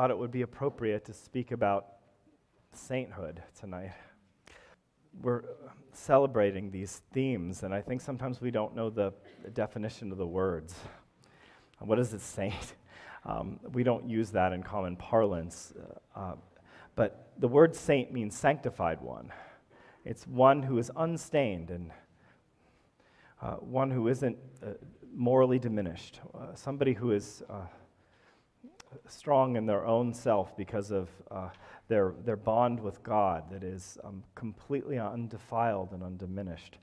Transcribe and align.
thought 0.00 0.10
it 0.10 0.16
would 0.16 0.30
be 0.30 0.40
appropriate 0.40 1.04
to 1.04 1.12
speak 1.12 1.52
about 1.52 1.84
sainthood 2.72 3.42
tonight. 3.60 3.92
We're 5.20 5.42
celebrating 5.92 6.70
these 6.70 7.02
themes, 7.12 7.64
and 7.64 7.74
I 7.74 7.82
think 7.82 8.00
sometimes 8.00 8.40
we 8.40 8.50
don't 8.50 8.74
know 8.74 8.88
the, 8.88 9.12
definition 9.52 10.10
of 10.10 10.16
the 10.16 10.26
words. 10.26 10.74
What 11.80 11.98
is 11.98 12.14
a 12.14 12.18
saint? 12.18 12.54
Um, 13.26 13.60
we 13.74 13.82
don't 13.82 14.08
use 14.08 14.30
that 14.30 14.54
in 14.54 14.62
common 14.62 14.96
parlance, 14.96 15.74
uh, 16.16 16.18
uh, 16.18 16.34
but 16.96 17.32
the 17.36 17.48
word 17.48 17.76
saint 17.76 18.10
means 18.10 18.34
sanctified 18.34 19.02
one. 19.02 19.30
It's 20.06 20.26
one 20.26 20.62
who 20.62 20.78
is 20.78 20.90
unstained 20.96 21.70
and 21.70 21.90
uh, 23.42 23.56
one 23.56 23.90
who 23.90 24.08
isn't 24.08 24.38
uh, 24.62 24.68
morally 25.14 25.58
diminished, 25.58 26.20
uh, 26.34 26.54
somebody 26.54 26.94
who 26.94 27.12
is 27.12 27.42
uh, 27.50 27.66
strong 29.06 29.56
in 29.56 29.66
their 29.66 29.86
own 29.86 30.12
self 30.12 30.56
because 30.56 30.90
of 30.90 31.08
uh, 31.30 31.48
their, 31.88 32.14
their 32.24 32.36
bond 32.36 32.80
with 32.80 33.02
God 33.02 33.50
that 33.50 33.62
is 33.62 33.98
um, 34.04 34.22
completely 34.34 34.98
undefiled 34.98 35.92
and 35.92 36.02
undiminished. 36.02 36.78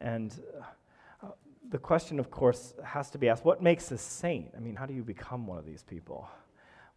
And 0.00 0.34
uh, 1.22 1.28
the 1.70 1.78
question, 1.78 2.18
of 2.18 2.30
course, 2.30 2.74
has 2.84 3.10
to 3.10 3.18
be 3.18 3.28
asked 3.28 3.44
what 3.44 3.62
makes 3.62 3.90
a 3.90 3.98
saint? 3.98 4.50
I 4.56 4.60
mean, 4.60 4.76
how 4.76 4.86
do 4.86 4.94
you 4.94 5.02
become 5.02 5.46
one 5.46 5.58
of 5.58 5.64
these 5.64 5.82
people? 5.82 6.28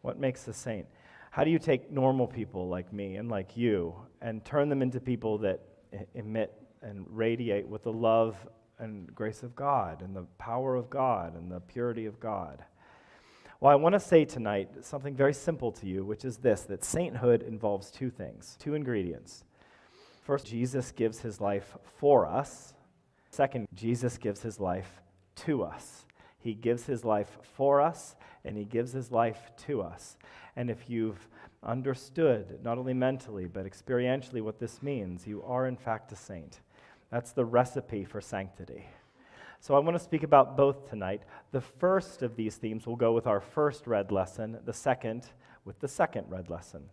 What 0.02 0.20
makes 0.20 0.48
a 0.48 0.54
saint? 0.54 0.88
How 1.32 1.44
do 1.44 1.52
you 1.52 1.60
take 1.60 1.92
normal 1.92 2.28
people 2.28 2.68
like 2.68 2.92
me 2.92 3.18
and 3.18 3.30
like 3.30 3.56
you 3.56 3.94
and 4.22 4.44
turn 4.44 4.68
them 4.70 4.82
into 4.82 5.00
people 5.00 5.38
that 5.40 5.62
emit 6.16 6.54
and 6.82 7.06
radiate 7.10 7.68
with 7.68 7.84
the 7.84 7.94
love 7.94 8.36
and 8.80 9.14
grace 9.14 9.44
of 9.44 9.56
God 9.56 10.02
and 10.02 10.16
the 10.16 10.24
power 10.38 10.76
of 10.76 10.90
God 10.90 11.36
and 11.36 11.52
the 11.52 11.60
purity 11.60 12.06
of 12.06 12.20
God? 12.20 12.64
Well, 13.62 13.74
I 13.74 13.76
want 13.76 13.92
to 13.92 14.00
say 14.00 14.24
tonight 14.24 14.86
something 14.86 15.14
very 15.14 15.34
simple 15.34 15.74
to 15.74 15.86
you, 15.86 16.06
which 16.06 16.24
is 16.24 16.38
this 16.38 16.62
that 16.62 16.86
sainthood 16.86 17.44
involves 17.44 17.92
two 17.92 18.10
things, 18.10 18.56
two 18.58 18.74
ingredients. 18.74 19.44
First, 20.24 20.46
Jesus 20.46 20.94
gives 20.94 21.20
his 21.20 21.42
life 21.42 21.76
for 21.98 22.26
us. 22.26 22.74
Second, 23.32 23.68
Jesus 23.74 24.18
gives 24.18 24.42
his 24.42 24.62
life 24.62 25.02
to 25.44 25.64
us. 25.64 26.06
He 26.38 26.54
gives 26.54 26.86
his 26.86 27.04
life 27.04 27.38
for 27.42 27.82
us, 27.82 28.16
and 28.46 28.56
he 28.56 28.64
gives 28.64 28.94
his 28.94 29.12
life 29.12 29.52
to 29.68 29.82
us. 29.82 30.16
And 30.56 30.70
if 30.70 30.90
you've 30.90 31.28
understood, 31.62 32.64
not 32.64 32.78
only 32.78 32.94
mentally, 32.94 33.46
but 33.46 33.66
experientially, 33.66 34.42
what 34.42 34.60
this 34.60 34.82
means, 34.82 35.28
you 35.28 35.44
are 35.44 35.68
in 35.68 35.76
fact 35.76 36.14
a 36.14 36.16
saint. 36.16 36.62
That's 37.12 37.34
the 37.34 37.44
recipe 37.44 38.06
for 38.06 38.22
sanctity. 38.22 38.86
So 39.62 39.76
I 39.76 39.80
want 39.80 39.98
to 39.98 40.04
speak 40.04 40.24
about 40.24 40.56
both 40.56 40.90
tonight. 40.90 41.24
The 41.52 41.62
first 41.62 42.22
of 42.22 42.36
these 42.36 42.56
themes 42.56 42.88
will 42.88 42.96
go 42.96 43.12
with 43.12 43.28
our 43.28 43.42
first 43.42 43.88
read 43.88 44.12
lesson, 44.12 44.58
the 44.66 44.74
second 44.74 45.28
with 45.66 45.80
the 45.80 45.88
second 45.88 46.26
read 46.30 46.50
lesson. 46.50 46.84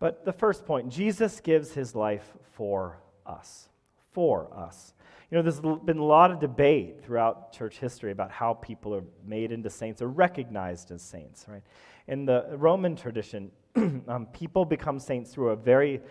But 0.00 0.24
the 0.24 0.32
first 0.32 0.66
point 0.66 0.88
Jesus 0.88 1.40
gives 1.40 1.72
his 1.72 1.94
life 1.94 2.32
for 2.54 2.98
us. 3.24 3.68
For 4.10 4.52
us. 4.52 4.94
You 5.30 5.38
know, 5.38 5.42
there's 5.42 5.60
been 5.60 5.98
a 5.98 6.04
lot 6.04 6.30
of 6.30 6.40
debate 6.40 7.02
throughout 7.04 7.52
church 7.52 7.78
history 7.78 8.10
about 8.10 8.30
how 8.30 8.54
people 8.54 8.94
are 8.94 9.04
made 9.24 9.52
into 9.52 9.70
saints 9.70 10.02
or 10.02 10.08
recognized 10.08 10.90
as 10.90 11.00
saints, 11.02 11.46
right? 11.48 11.62
In 12.08 12.26
the 12.26 12.48
Roman 12.50 12.96
tradition, 12.96 13.50
um, 14.08 14.26
people 14.32 14.64
become 14.64 14.98
saints 14.98 15.32
through 15.32 15.50
a 15.50 15.56
very 15.56 16.02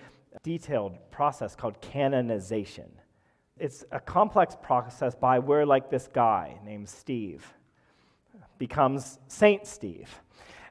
detailed 0.41 0.93
process 1.11 1.55
called 1.55 1.79
canonization 1.81 2.89
it's 3.61 3.85
a 3.91 3.99
complex 3.99 4.57
process 4.59 5.13
by 5.13 5.37
where 5.37 5.65
like 5.67 5.91
this 5.91 6.09
guy 6.11 6.57
named 6.65 6.89
steve 6.89 7.45
becomes 8.57 9.19
saint 9.27 9.67
steve. 9.67 10.09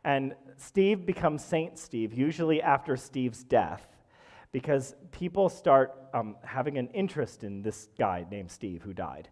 And 0.03 0.34
steve 0.56 1.06
becomes 1.06 1.45
saint 1.45 1.79
steve 1.79 2.12
usually 2.12 2.61
after 2.61 2.97
steve's 2.97 3.45
death 3.45 3.87
because 4.50 4.97
people 5.12 5.49
start 5.49 5.95
um, 6.12 6.37
having 6.43 6.79
an 6.79 6.89
interest 6.89 7.45
in 7.45 7.62
this 7.62 7.89
guy 7.97 8.27
named 8.29 8.50
steve 8.50 8.83
who 8.83 8.93
died. 8.93 9.29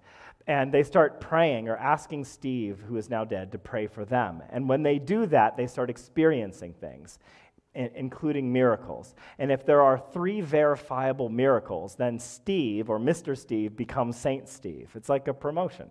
And 0.46 0.72
they 0.72 0.84
start 0.84 1.20
praying 1.20 1.68
or 1.68 1.76
asking 1.76 2.26
steve 2.26 2.84
who 2.86 2.96
is 2.96 3.10
now 3.10 3.24
dead 3.24 3.50
to 3.52 3.58
pray 3.58 3.88
for 3.88 4.04
them. 4.04 4.40
And 4.50 4.68
when 4.68 4.84
they 4.84 5.00
do 5.00 5.26
that 5.26 5.56
they 5.56 5.66
start 5.66 5.90
experiencing 5.90 6.74
things. 6.74 7.18
in- 7.18 7.28
including 7.78 8.52
miracles. 8.52 9.14
And 9.38 9.52
if 9.52 9.64
there 9.64 9.82
are 9.82 9.98
three 10.12 10.40
verifiable 10.40 11.28
miracles, 11.28 11.94
then 11.94 12.18
Steve 12.18 12.90
or 12.90 12.98
Mr. 12.98 13.36
Steve 13.36 13.76
becomes 13.76 14.16
Saint 14.16 14.48
Steve. 14.48 14.90
It's 14.94 15.08
like 15.08 15.28
a 15.28 15.34
promotion. 15.34 15.90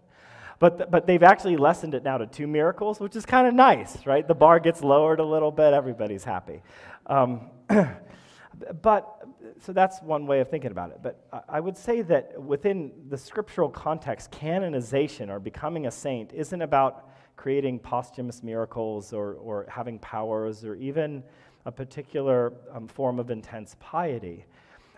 But, 0.59 0.77
th- 0.77 0.89
but 0.89 1.05
they've 1.05 1.23
actually 1.23 1.57
lessened 1.57 1.93
it 1.93 2.03
now 2.03 2.17
to 2.17 2.25
two 2.25 2.47
miracles, 2.47 2.99
which 2.99 3.15
is 3.15 3.25
kind 3.25 3.47
of 3.47 3.53
nice, 3.53 4.05
right? 4.05 4.27
The 4.27 4.35
bar 4.35 4.59
gets 4.59 4.83
lowered 4.83 5.19
a 5.19 5.25
little 5.25 5.51
bit, 5.51 5.73
everybody's 5.73 6.23
happy. 6.23 6.61
Um, 7.05 7.49
but, 8.81 9.27
so 9.61 9.71
that's 9.71 10.01
one 10.01 10.25
way 10.25 10.39
of 10.39 10.49
thinking 10.49 10.71
about 10.71 10.91
it. 10.91 10.99
But 11.03 11.27
I- 11.47 11.59
would 11.59 11.77
say 11.77 12.01
that 12.03 12.41
within 12.41 12.91
the 13.09 13.17
scriptural 13.17 13.69
context, 13.69 14.31
canonization 14.31 15.29
or 15.29 15.39
becoming 15.39 15.85
a 15.85 15.91
saint 15.91 16.33
isn't 16.33 16.61
about 16.61 17.07
creating 17.35 17.77
posthumous 17.77 18.41
miracles 18.41 19.13
or, 19.13 19.35
or 19.35 19.67
having 19.69 19.99
powers 19.99 20.65
or 20.65 20.75
even 20.75 21.23
a 21.67 21.71
particular 21.71 22.53
um, 22.73 22.87
form 22.87 23.19
of 23.19 23.29
intense 23.29 23.75
piety. 23.81 24.45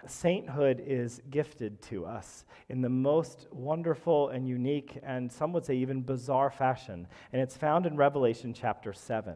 Sainthood 0.05 0.81
is 0.85 1.19
gifted 1.31 1.81
to 1.81 2.05
us 2.05 2.45
in 2.69 2.79
the 2.79 2.87
most 2.87 3.47
wonderful 3.51 4.29
and 4.29 4.47
unique, 4.47 4.99
and 5.01 5.31
some 5.31 5.51
would 5.51 5.65
say 5.65 5.75
even 5.75 6.01
bizarre 6.01 6.51
fashion. 6.51 7.07
And 7.33 7.41
it's 7.41 7.57
found 7.57 7.87
in 7.87 7.97
Revelation 7.97 8.53
chapter 8.53 8.93
7. 8.93 9.35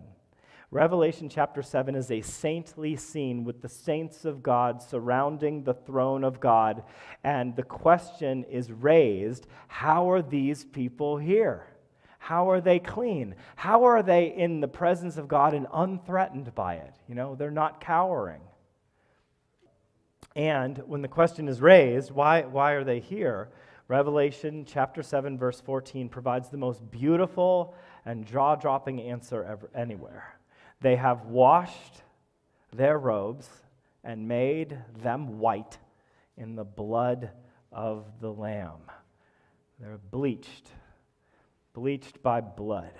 Revelation 0.69 1.27
chapter 1.27 1.63
7 1.63 1.95
is 1.95 2.11
a 2.11 2.21
saintly 2.21 2.95
scene 2.95 3.43
with 3.43 3.63
the 3.63 3.69
saints 3.69 4.25
of 4.25 4.43
God 4.43 4.83
surrounding 4.83 5.63
the 5.63 5.73
throne 5.73 6.23
of 6.23 6.39
God. 6.39 6.83
And 7.23 7.55
the 7.55 7.63
question 7.63 8.43
is 8.43 8.71
raised 8.71 9.47
how 9.67 10.09
are 10.11 10.21
these 10.21 10.65
people 10.65 11.17
here? 11.17 11.65
How 12.23 12.49
are 12.51 12.61
they 12.61 12.79
clean? 12.79 13.35
How 13.57 13.83
are 13.83 14.01
they 14.01 14.27
in 14.27 14.61
the 14.61 14.67
presence 14.69 15.17
of 15.17 15.27
God 15.27 15.53
and 15.53 15.67
unthreatened 15.73 16.55
by 16.55 16.75
it? 16.75 16.93
You 17.05 17.15
know, 17.15 17.35
they're 17.35 17.51
not 17.51 17.81
cowering. 17.81 18.39
And 20.33 20.77
when 20.87 21.01
the 21.01 21.09
question 21.09 21.49
is 21.49 21.59
raised, 21.59 22.11
why, 22.11 22.43
why 22.43 22.71
are 22.71 22.85
they 22.85 23.01
here? 23.01 23.49
Revelation 23.89 24.63
chapter 24.65 25.03
7, 25.03 25.37
verse 25.37 25.59
14 25.59 26.07
provides 26.07 26.47
the 26.47 26.55
most 26.55 26.89
beautiful 26.89 27.75
and 28.05 28.25
jaw 28.25 28.55
dropping 28.55 29.01
answer 29.01 29.43
ever, 29.43 29.69
anywhere. 29.75 30.39
They 30.79 30.95
have 30.95 31.25
washed 31.25 32.03
their 32.71 32.97
robes 32.97 33.49
and 34.01 34.29
made 34.29 34.77
them 35.01 35.39
white 35.39 35.77
in 36.37 36.55
the 36.55 36.63
blood 36.63 37.31
of 37.69 38.05
the 38.21 38.31
Lamb. 38.31 38.79
They're 39.77 39.99
bleached, 40.09 40.69
bleached 41.73 42.21
by 42.21 42.41
blood. 42.41 42.93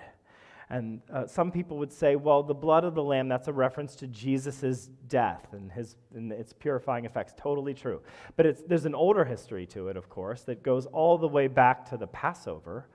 And 0.70 1.02
uh, 1.12 1.26
some 1.26 1.52
people 1.52 1.78
would 1.78 1.92
say, 1.92 2.16
well, 2.16 2.42
the 2.42 2.54
blood 2.54 2.84
of 2.84 2.94
the 2.94 3.02
Lamb, 3.02 3.28
that's 3.28 3.48
a 3.48 3.52
reference 3.52 3.94
to 3.96 4.06
Jesus' 4.06 4.88
death 5.08 5.46
and, 5.52 5.70
his, 5.70 5.96
and 6.14 6.32
its 6.32 6.52
purifying 6.52 7.04
effects. 7.04 7.34
Totally 7.36 7.74
true. 7.74 8.00
But 8.36 8.68
there's 8.68 8.86
an 8.86 8.94
older 8.94 9.24
history 9.24 9.66
to 9.66 9.88
it, 9.88 9.96
of 9.96 10.08
course, 10.08 10.42
that 10.42 10.62
goes 10.62 10.86
all 10.86 11.18
the 11.18 11.28
way 11.28 11.48
back 11.48 11.88
to 11.90 11.96
the 11.96 12.06
Passover. 12.06 12.86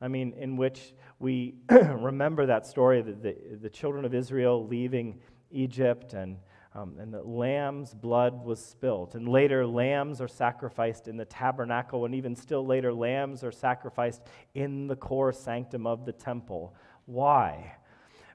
I 0.00 0.08
mean, 0.08 0.32
in 0.38 0.56
which 0.56 0.94
we 1.18 1.54
remember 1.70 2.46
that 2.46 2.66
story 2.66 3.02
that 3.02 3.22
the, 3.22 3.36
the 3.60 3.70
children 3.70 4.04
of 4.04 4.14
Israel 4.14 4.66
leaving 4.66 5.20
Egypt 5.52 6.14
and, 6.14 6.38
um, 6.74 6.96
and 7.00 7.12
the 7.12 7.22
lamb's 7.22 7.94
blood 7.94 8.44
was 8.44 8.64
spilt. 8.64 9.14
And 9.14 9.28
later, 9.28 9.66
lambs 9.66 10.20
are 10.20 10.28
sacrificed 10.28 11.08
in 11.08 11.16
the 11.16 11.24
tabernacle, 11.24 12.04
and 12.04 12.14
even 12.14 12.36
still 12.36 12.64
later, 12.64 12.92
lambs 12.92 13.42
are 13.42 13.50
sacrificed 13.50 14.22
in 14.54 14.86
the 14.86 14.96
core 14.96 15.32
sanctum 15.32 15.86
of 15.86 16.04
the 16.04 16.12
temple. 16.12 16.74
Why? 17.06 17.74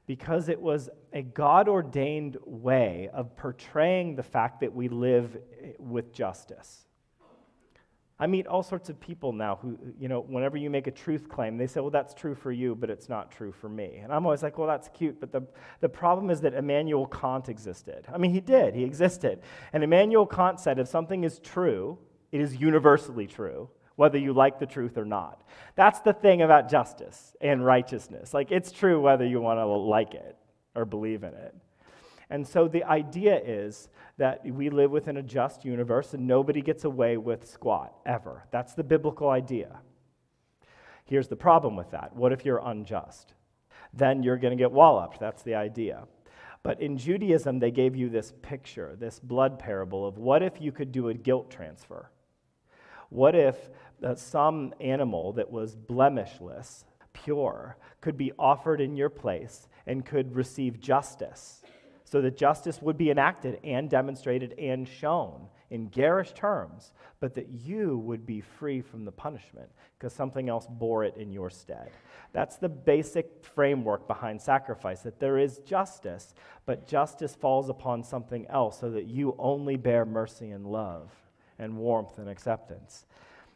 Because 0.05 0.49
it 0.49 0.59
was 0.59 0.89
a 1.13 1.21
God 1.21 1.69
ordained 1.69 2.37
way 2.45 3.09
of 3.13 3.35
portraying 3.37 4.15
the 4.15 4.23
fact 4.23 4.59
that 4.59 4.73
we 4.73 4.89
live 4.89 5.37
with 5.79 6.13
justice. 6.13 6.85
I 8.17 8.27
meet 8.27 8.47
all 8.47 8.63
sorts 8.63 8.89
of 8.89 8.97
people 8.99 9.33
now 9.33 9.57
who, 9.61 9.77
you 9.99 10.07
know, 10.07 10.21
whenever 10.21 10.55
you 10.55 10.69
make 10.69 10.87
a 10.87 10.91
truth 10.91 11.27
claim, 11.27 11.57
they 11.57 11.67
say, 11.67 11.81
well, 11.81 11.89
that's 11.89 12.13
true 12.13 12.33
for 12.33 12.49
you, 12.49 12.73
but 12.73 12.89
it's 12.89 13.09
not 13.09 13.29
true 13.29 13.51
for 13.51 13.67
me. 13.67 13.99
And 14.01 14.11
I'm 14.11 14.25
always 14.25 14.41
like, 14.41 14.57
well, 14.57 14.67
that's 14.67 14.87
cute, 14.93 15.19
but 15.19 15.33
the, 15.33 15.41
the 15.81 15.89
problem 15.89 16.29
is 16.29 16.39
that 16.41 16.53
Immanuel 16.53 17.07
Kant 17.07 17.49
existed. 17.49 18.05
I 18.13 18.17
mean, 18.17 18.31
he 18.31 18.39
did, 18.39 18.73
he 18.73 18.85
existed. 18.85 19.41
And 19.73 19.83
Immanuel 19.83 20.25
Kant 20.25 20.61
said, 20.61 20.79
if 20.79 20.87
something 20.87 21.25
is 21.25 21.39
true, 21.39 21.97
it 22.31 22.39
is 22.39 22.55
universally 22.55 23.27
true, 23.27 23.69
whether 23.97 24.17
you 24.17 24.31
like 24.31 24.59
the 24.59 24.65
truth 24.65 24.97
or 24.97 25.05
not. 25.05 25.43
That's 25.75 25.99
the 25.99 26.13
thing 26.13 26.41
about 26.41 26.69
justice 26.69 27.35
and 27.41 27.65
righteousness. 27.65 28.33
Like, 28.33 28.49
it's 28.49 28.71
true 28.71 29.01
whether 29.01 29.25
you 29.25 29.41
want 29.41 29.59
to 29.59 29.65
like 29.65 30.13
it 30.13 30.37
or 30.73 30.85
believe 30.85 31.23
in 31.23 31.33
it. 31.33 31.53
And 32.29 32.47
so 32.47 32.67
the 32.67 32.83
idea 32.85 33.39
is 33.43 33.89
that 34.17 34.45
we 34.45 34.69
live 34.69 34.91
within 34.91 35.17
a 35.17 35.23
just 35.23 35.65
universe 35.65 36.13
and 36.13 36.25
nobody 36.25 36.61
gets 36.61 36.85
away 36.85 37.17
with 37.17 37.49
squat, 37.49 37.93
ever. 38.05 38.45
That's 38.51 38.73
the 38.73 38.83
biblical 38.83 39.29
idea. 39.29 39.79
Here's 41.03 41.27
the 41.27 41.35
problem 41.35 41.75
with 41.75 41.91
that 41.91 42.15
what 42.15 42.31
if 42.31 42.45
you're 42.45 42.61
unjust? 42.63 43.33
Then 43.93 44.23
you're 44.23 44.37
going 44.37 44.57
to 44.57 44.61
get 44.61 44.71
walloped. 44.71 45.19
That's 45.19 45.43
the 45.43 45.55
idea. 45.55 46.07
But 46.63 46.81
in 46.81 46.97
Judaism, 46.97 47.59
they 47.59 47.71
gave 47.71 47.95
you 47.95 48.09
this 48.09 48.33
picture, 48.41 48.95
this 48.99 49.19
blood 49.19 49.59
parable 49.59 50.05
of 50.05 50.17
what 50.17 50.41
if 50.41 50.59
you 50.59 50.71
could 50.71 50.91
do 50.91 51.09
a 51.09 51.13
guilt 51.13 51.51
transfer? 51.51 52.09
What 53.09 53.35
if 53.35 53.69
uh, 54.03 54.15
some 54.15 54.73
animal 54.79 55.33
that 55.33 55.51
was 55.51 55.75
blemishless, 55.75 56.83
pure, 57.13 57.77
could 58.01 58.17
be 58.17 58.31
offered 58.39 58.81
in 58.81 58.97
your 58.97 59.09
place 59.09 59.67
and 59.85 60.03
could 60.03 60.35
receive 60.35 60.79
justice? 60.79 61.61
So 62.15 62.21
that 62.21 62.37
justice 62.37 62.81
would 62.81 62.97
be 62.97 63.11
enacted 63.11 63.59
and 63.61 63.89
demonstrated 63.89 64.57
and 64.57 64.87
shown 64.87 65.49
in 65.69 65.89
garish 65.89 66.31
terms, 66.31 66.93
but 67.19 67.35
that 67.35 67.49
you 67.49 67.97
would 67.97 68.25
be 68.25 68.39
free 68.39 68.79
from 68.79 69.03
the 69.03 69.11
punishment 69.11 69.67
because 69.99 70.13
something 70.13 70.47
else 70.47 70.65
bore 70.65 71.03
it 71.03 71.17
in 71.17 71.33
your 71.33 71.49
stead. 71.49 71.91
That's 72.31 72.55
the 72.55 72.69
basic 72.69 73.43
framework 73.43 74.07
behind 74.07 74.41
sacrifice 74.41 75.01
that 75.01 75.19
there 75.19 75.37
is 75.37 75.57
justice, 75.65 76.33
but 76.65 76.87
justice 76.87 77.35
falls 77.35 77.67
upon 77.67 78.01
something 78.01 78.47
else 78.47 78.79
so 78.79 78.91
that 78.91 79.07
you 79.07 79.35
only 79.37 79.75
bear 79.75 80.05
mercy 80.05 80.51
and 80.51 80.65
love 80.65 81.11
and 81.59 81.75
warmth 81.75 82.17
and 82.17 82.29
acceptance. 82.29 83.07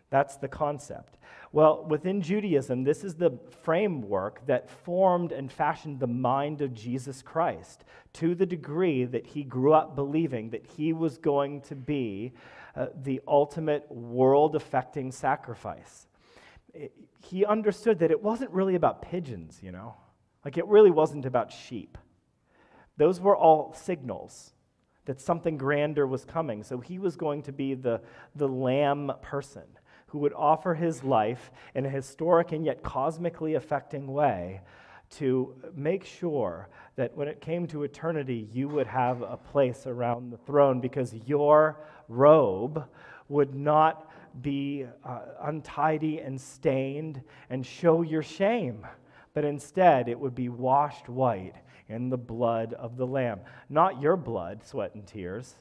That's 0.09 0.37
the 0.37 0.47
concept. 0.47 1.17
Well, 1.51 1.85
within 1.87 2.21
Judaism, 2.21 2.83
this 2.83 3.03
is 3.03 3.15
the 3.15 3.39
framework 3.61 4.45
that 4.47 4.69
formed 4.69 5.31
and 5.31 5.51
fashioned 5.51 5.99
the 5.99 6.07
mind 6.07 6.61
of 6.61 6.73
Jesus 6.73 7.21
Christ 7.21 7.85
to 8.13 8.35
the 8.35 8.45
degree 8.45 9.05
that 9.05 9.25
he 9.25 9.43
grew 9.43 9.73
up 9.73 9.95
believing 9.95 10.49
that 10.51 10.65
he 10.65 10.93
was 10.93 11.17
going 11.17 11.61
to 11.61 11.75
be 11.75 12.33
uh, 12.75 12.87
the 13.03 13.21
ultimate 13.27 13.91
world 13.91 14.55
affecting 14.55 15.11
sacrifice. 15.11 16.07
It, 16.73 16.91
he 17.23 17.45
understood 17.45 17.99
that 17.99 18.11
it 18.11 18.21
wasn't 18.21 18.51
really 18.51 18.75
about 18.75 19.01
pigeons, 19.01 19.59
you 19.61 19.71
know? 19.71 19.95
Like 20.45 20.57
it 20.57 20.65
really 20.67 20.91
wasn't 20.91 21.25
about 21.25 21.51
sheep. 21.51 21.97
Those 22.97 23.19
were 23.19 23.35
all 23.35 23.73
signals 23.73 24.53
that 25.05 25.19
something 25.19 25.57
grander 25.57 26.05
was 26.05 26.25
coming. 26.25 26.63
So 26.63 26.79
he 26.79 26.99
was 26.99 27.15
going 27.15 27.43
to 27.43 27.51
be 27.51 27.73
the, 27.73 28.01
the 28.35 28.47
lamb 28.47 29.11
person 29.21 29.63
who 30.09 30.19
would 30.19 30.33
offer 30.33 30.73
his 30.73 31.03
life 31.03 31.51
in 31.75 31.85
a 31.85 31.89
historic 31.89 32.51
and 32.51 32.65
yet 32.65 32.83
cosmically 32.83 33.55
affecting 33.55 34.07
way 34.07 34.61
to 35.09 35.55
make 35.75 36.05
sure 36.05 36.69
that 36.95 37.15
when 37.15 37.27
it 37.27 37.41
came 37.41 37.65
to 37.67 37.83
eternity, 37.83 38.47
you 38.51 38.67
would 38.67 38.87
have 38.87 39.21
a 39.21 39.37
place 39.37 39.87
around 39.87 40.31
the 40.31 40.37
throne 40.37 40.79
because 40.79 41.13
your 41.25 41.79
robe 42.07 42.85
would 43.27 43.55
not 43.55 44.11
be 44.41 44.85
uh, 45.03 45.19
untidy 45.41 46.19
and 46.19 46.39
stained 46.39 47.21
and 47.49 47.65
show 47.65 48.01
your 48.01 48.21
shame, 48.21 48.85
but 49.33 49.43
instead 49.43 50.07
it 50.07 50.19
would 50.19 50.35
be 50.35 50.49
washed 50.49 51.09
white 51.09 51.55
in 51.87 52.09
the 52.09 52.17
blood 52.17 52.73
of 52.73 52.97
the 52.97 53.07
Lamb. 53.07 53.39
Not 53.69 54.01
your 54.01 54.15
blood, 54.15 54.63
sweat, 54.63 54.93
and 54.93 55.05
tears 55.07 55.55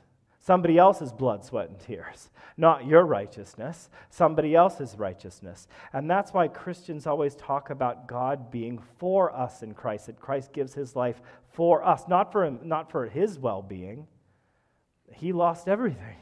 Somebody 0.49 0.79
else's 0.79 1.13
blood, 1.13 1.45
sweat, 1.45 1.69
and 1.69 1.79
tears. 1.79 2.31
Not 2.57 2.87
your 2.87 3.05
righteousness, 3.05 3.91
somebody 4.09 4.55
else's 4.55 4.97
righteousness. 4.97 5.69
And 5.93 6.11
that's 6.11 6.33
why 6.33 6.49
Christians 6.49 7.07
always 7.07 7.35
talk 7.35 7.69
about 7.69 8.09
God 8.09 8.51
being 8.51 8.79
for 8.97 9.31
us 9.37 9.63
in 9.63 9.75
Christ, 9.75 10.07
that 10.07 10.19
Christ 10.19 10.55
gives 10.55 10.73
his 10.73 10.97
life 10.97 11.21
for 11.53 11.85
us, 11.87 12.09
not 12.09 12.33
for, 12.33 12.47
him, 12.47 12.61
not 12.63 12.91
for 12.91 13.05
his 13.05 13.39
well 13.39 13.61
being. 13.61 14.07
He 15.13 15.35
lost 15.35 15.69
everything. 15.69 16.17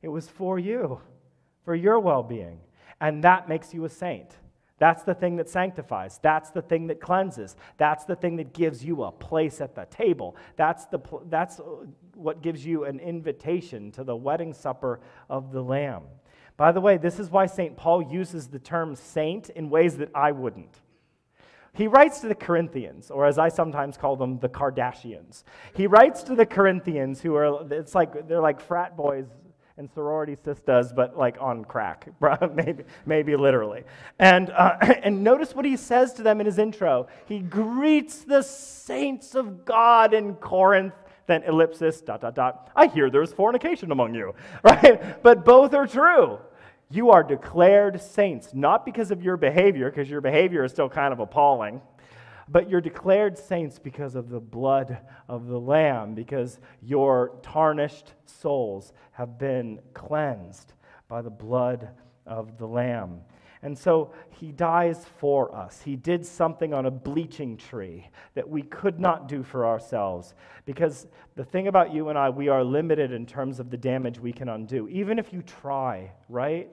It 0.00 0.10
was 0.10 0.28
for 0.28 0.56
you, 0.56 1.00
for 1.64 1.74
your 1.74 1.98
well 1.98 2.22
being. 2.22 2.60
And 3.00 3.24
that 3.24 3.48
makes 3.48 3.74
you 3.74 3.84
a 3.84 3.88
saint. 3.88 4.30
That's 4.80 5.02
the 5.02 5.14
thing 5.14 5.36
that 5.36 5.48
sanctifies. 5.48 6.18
That's 6.22 6.50
the 6.50 6.62
thing 6.62 6.86
that 6.86 7.00
cleanses. 7.00 7.54
That's 7.76 8.04
the 8.04 8.16
thing 8.16 8.36
that 8.36 8.54
gives 8.54 8.82
you 8.82 9.02
a 9.02 9.12
place 9.12 9.60
at 9.60 9.74
the 9.74 9.84
table. 9.84 10.36
That's, 10.56 10.86
the, 10.86 11.00
that's 11.26 11.60
what 12.20 12.42
gives 12.42 12.64
you 12.64 12.84
an 12.84 13.00
invitation 13.00 13.90
to 13.92 14.04
the 14.04 14.16
wedding 14.16 14.52
supper 14.52 15.00
of 15.28 15.52
the 15.52 15.62
Lamb. 15.62 16.02
By 16.56 16.72
the 16.72 16.80
way, 16.80 16.98
this 16.98 17.18
is 17.18 17.30
why 17.30 17.46
St. 17.46 17.76
Paul 17.76 18.02
uses 18.02 18.48
the 18.48 18.58
term 18.58 18.94
saint 18.94 19.48
in 19.50 19.70
ways 19.70 19.96
that 19.96 20.10
I 20.14 20.32
wouldn't. 20.32 20.80
He 21.72 21.86
writes 21.86 22.20
to 22.20 22.28
the 22.28 22.34
Corinthians, 22.34 23.10
or 23.10 23.26
as 23.26 23.38
I 23.38 23.48
sometimes 23.48 23.96
call 23.96 24.16
them, 24.16 24.38
the 24.40 24.48
Kardashians. 24.48 25.44
He 25.74 25.86
writes 25.86 26.22
to 26.24 26.34
the 26.34 26.44
Corinthians 26.44 27.20
who 27.20 27.34
are, 27.36 27.72
it's 27.72 27.94
like, 27.94 28.28
they're 28.28 28.40
like 28.40 28.60
frat 28.60 28.96
boys 28.96 29.26
and 29.76 29.90
sorority 29.90 30.36
sisters, 30.36 30.92
but 30.92 31.16
like 31.16 31.38
on 31.40 31.64
crack, 31.64 32.08
maybe, 32.54 32.84
maybe 33.06 33.36
literally. 33.36 33.84
And, 34.18 34.50
uh, 34.50 34.76
and 35.02 35.24
notice 35.24 35.54
what 35.54 35.64
he 35.64 35.76
says 35.76 36.12
to 36.14 36.22
them 36.22 36.40
in 36.40 36.46
his 36.46 36.58
intro. 36.58 37.06
He 37.26 37.38
greets 37.38 38.18
the 38.18 38.42
saints 38.42 39.34
of 39.34 39.64
God 39.64 40.12
in 40.12 40.34
Corinth. 40.34 40.94
Then 41.26 41.42
ellipsis, 41.44 42.00
dot, 42.00 42.20
dot, 42.20 42.34
dot. 42.34 42.70
I 42.74 42.86
hear 42.86 43.10
there's 43.10 43.32
fornication 43.32 43.92
among 43.92 44.14
you, 44.14 44.34
right? 44.64 45.22
But 45.22 45.44
both 45.44 45.74
are 45.74 45.86
true. 45.86 46.38
You 46.90 47.10
are 47.10 47.22
declared 47.22 48.00
saints, 48.00 48.52
not 48.52 48.84
because 48.84 49.12
of 49.12 49.22
your 49.22 49.36
behavior, 49.36 49.90
because 49.90 50.10
your 50.10 50.20
behavior 50.20 50.64
is 50.64 50.72
still 50.72 50.88
kind 50.88 51.12
of 51.12 51.20
appalling, 51.20 51.80
but 52.48 52.68
you're 52.68 52.80
declared 52.80 53.38
saints 53.38 53.78
because 53.78 54.16
of 54.16 54.28
the 54.28 54.40
blood 54.40 54.98
of 55.28 55.46
the 55.46 55.58
Lamb, 55.58 56.14
because 56.14 56.58
your 56.82 57.38
tarnished 57.42 58.14
souls 58.26 58.92
have 59.12 59.38
been 59.38 59.80
cleansed 59.94 60.72
by 61.06 61.22
the 61.22 61.30
blood 61.30 61.90
of 62.26 62.58
the 62.58 62.66
Lamb. 62.66 63.20
And 63.62 63.76
so 63.76 64.12
he 64.30 64.52
dies 64.52 65.04
for 65.18 65.54
us. 65.54 65.82
He 65.82 65.94
did 65.94 66.24
something 66.24 66.72
on 66.72 66.86
a 66.86 66.90
bleaching 66.90 67.58
tree 67.58 68.08
that 68.34 68.48
we 68.48 68.62
could 68.62 68.98
not 68.98 69.28
do 69.28 69.42
for 69.42 69.66
ourselves. 69.66 70.34
Because 70.64 71.06
the 71.36 71.44
thing 71.44 71.68
about 71.68 71.92
you 71.92 72.08
and 72.08 72.18
I, 72.18 72.30
we 72.30 72.48
are 72.48 72.64
limited 72.64 73.12
in 73.12 73.26
terms 73.26 73.60
of 73.60 73.70
the 73.70 73.76
damage 73.76 74.18
we 74.18 74.32
can 74.32 74.48
undo, 74.48 74.88
even 74.88 75.18
if 75.18 75.32
you 75.32 75.42
try, 75.42 76.10
right? 76.30 76.70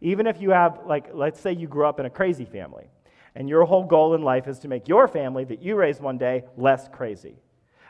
Even 0.00 0.28
if 0.28 0.40
you 0.40 0.50
have, 0.50 0.80
like, 0.86 1.10
let's 1.12 1.40
say 1.40 1.52
you 1.52 1.66
grew 1.66 1.86
up 1.86 1.98
in 1.98 2.06
a 2.06 2.10
crazy 2.10 2.44
family 2.44 2.88
and 3.34 3.48
your 3.48 3.64
whole 3.64 3.84
goal 3.84 4.14
in 4.14 4.22
life 4.22 4.46
is 4.46 4.60
to 4.60 4.68
make 4.68 4.86
your 4.86 5.08
family 5.08 5.44
that 5.44 5.60
you 5.60 5.74
raise 5.74 6.00
one 6.00 6.18
day 6.18 6.44
less 6.56 6.88
crazy. 6.88 7.36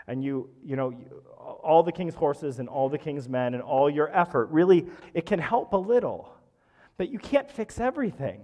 And 0.06 0.24
you, 0.24 0.48
you 0.64 0.74
know, 0.74 0.94
all 1.36 1.82
the 1.82 1.92
king's 1.92 2.14
horses 2.14 2.60
and 2.60 2.68
all 2.68 2.88
the 2.88 2.96
king's 2.96 3.28
men 3.28 3.52
and 3.52 3.62
all 3.62 3.90
your 3.90 4.14
effort, 4.16 4.46
really, 4.46 4.86
it 5.12 5.26
can 5.26 5.38
help 5.38 5.74
a 5.74 5.76
little. 5.76 6.32
But 6.98 7.10
you 7.10 7.18
can't 7.18 7.50
fix 7.50 7.80
everything 7.80 8.42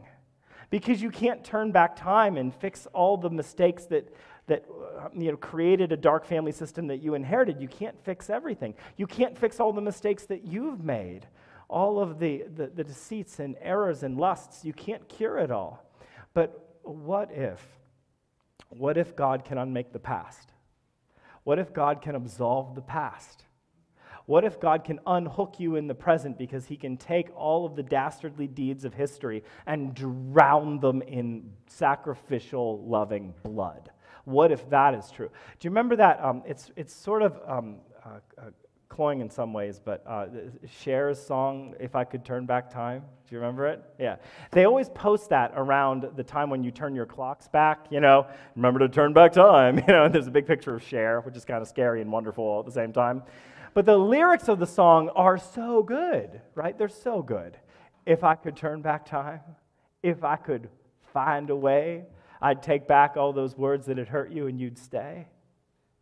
because 0.71 1.03
you 1.03 1.11
can't 1.11 1.45
turn 1.45 1.73
back 1.73 1.97
time 1.97 2.39
and 2.39 2.55
fix 2.55 2.87
all 2.95 3.19
the 3.19 3.29
mistakes 3.29 3.85
that, 3.87 4.15
that 4.47 4.65
uh, 4.99 5.09
you 5.13 5.31
know, 5.31 5.37
created 5.37 5.93
a 5.93 5.97
dark 5.97 6.25
family 6.25 6.53
system 6.53 6.87
that 6.87 7.03
you 7.03 7.15
inherited. 7.15 7.61
You 7.61 7.69
can't 7.69 8.01
fix 8.03 8.31
everything. 8.31 8.75
You 8.97 9.07
can't 9.07 9.37
fix 9.37 9.61
all 9.61 9.73
the 9.73 9.83
mistakes 9.83 10.25
that 10.27 10.45
you've 10.45 10.83
made, 10.83 11.27
all 11.69 12.01
of 12.01 12.19
the, 12.19 12.45
the, 12.57 12.69
the 12.69 12.85
deceits 12.85 13.41
and 13.41 13.57
errors 13.61 14.03
and 14.03 14.17
lusts. 14.17 14.65
You 14.65 14.73
can't 14.73 15.07
cure 15.09 15.37
it 15.39 15.51
all. 15.51 15.85
But 16.33 16.79
what 16.83 17.31
if? 17.33 17.61
What 18.69 18.97
if 18.97 19.15
God 19.15 19.45
can 19.45 19.59
unmake 19.59 19.93
the 19.93 19.99
past? 19.99 20.53
What 21.43 21.59
if 21.59 21.75
God 21.75 22.01
can 22.01 22.15
absolve 22.15 22.75
the 22.75 22.83
past? 22.83 23.45
What 24.27 24.45
if 24.45 24.59
God 24.59 24.85
can 24.85 25.01
unhook 25.07 25.61
you 25.61 25.77
in 25.77 25.87
the 25.87 25.95
present 25.95 26.39
because 26.39 26.67
he 26.67 26.77
can 26.77 26.97
take 26.97 27.29
all 27.37 27.67
of 27.67 27.77
the 27.77 27.83
dastardly 27.83 28.47
deeds 28.47 28.85
of 28.85 28.95
history 28.95 29.45
and 29.67 29.95
drown 29.95 30.81
them 30.81 31.03
in 31.03 31.51
sacrificial, 31.67 32.83
loving 32.87 33.35
blood? 33.43 33.91
What 34.25 34.51
if 34.51 34.69
that 34.71 34.95
is 34.95 35.11
true? 35.11 35.29
Do 35.29 35.67
you 35.67 35.71
remember 35.71 35.97
that? 35.97 36.25
Um, 36.25 36.43
it's, 36.47 36.71
it's 36.77 36.95
sort 36.95 37.23
of 37.23 37.39
um, 37.47 37.77
uh, 38.03 38.21
uh, 38.39 38.43
cloying 38.89 39.21
in 39.21 39.29
some 39.29 39.53
ways, 39.53 39.81
but 39.85 40.03
uh, 40.07 40.27
Cher's 40.81 41.21
song, 41.21 41.75
If 41.79 41.95
I 41.95 42.05
Could 42.05 42.25
Turn 42.25 42.47
Back 42.47 42.71
Time. 42.71 43.03
Do 43.29 43.35
you 43.35 43.41
remember 43.41 43.67
it? 43.67 43.83
Yeah. 43.99 44.17
They 44.53 44.65
always 44.65 44.89
post 44.91 45.31
that 45.31 45.53
around 45.57 46.09
the 46.17 46.23
time 46.23 46.49
when 46.49 46.63
you 46.63 46.71
turn 46.71 46.95
your 46.95 47.05
clocks 47.05 47.49
back, 47.49 47.87
you 47.91 48.01
know, 48.01 48.27
remember 48.55 48.79
to 48.81 48.89
turn 48.89 49.13
back 49.13 49.33
time, 49.33 49.79
you 49.87 49.87
know, 49.89 50.09
there's 50.09 50.29
a 50.29 50.31
big 50.31 50.47
picture 50.47 50.75
of 50.75 50.83
Cher, 50.83 51.21
which 51.23 51.37
is 51.37 51.45
kind 51.45 51.61
of 51.61 51.69
scary 51.69 52.01
and 52.01 52.11
wonderful 52.13 52.61
at 52.61 52.67
the 52.67 52.73
same 52.73 52.93
time. 52.93 53.23
But 53.75 53.87
the 53.87 53.99
lyrics 53.99 54.49
of 54.49 54.61
the 54.61 54.67
song 54.67 55.11
are 55.11 55.37
so 55.37 55.83
good, 55.83 56.41
right? 56.55 56.79
They're 56.79 56.89
so 56.89 57.23
good. 57.23 57.59
if 58.07 58.23
I 58.23 58.35
could 58.35 58.55
turn 58.55 58.83
back 58.83 59.07
time, 59.07 59.41
if 60.03 60.25
I 60.25 60.37
could 60.37 60.69
find 61.15 61.49
a 61.49 61.57
way, 61.57 62.05
I'd 62.41 62.63
take 62.63 62.87
back 62.87 63.17
all 63.17 63.33
those 63.33 63.57
words 63.57 63.87
that 63.87 63.97
had 63.97 64.09
hurt 64.09 64.31
you 64.31 64.47
and 64.47 64.61
you'd 64.61 64.77
stay. 64.77 65.27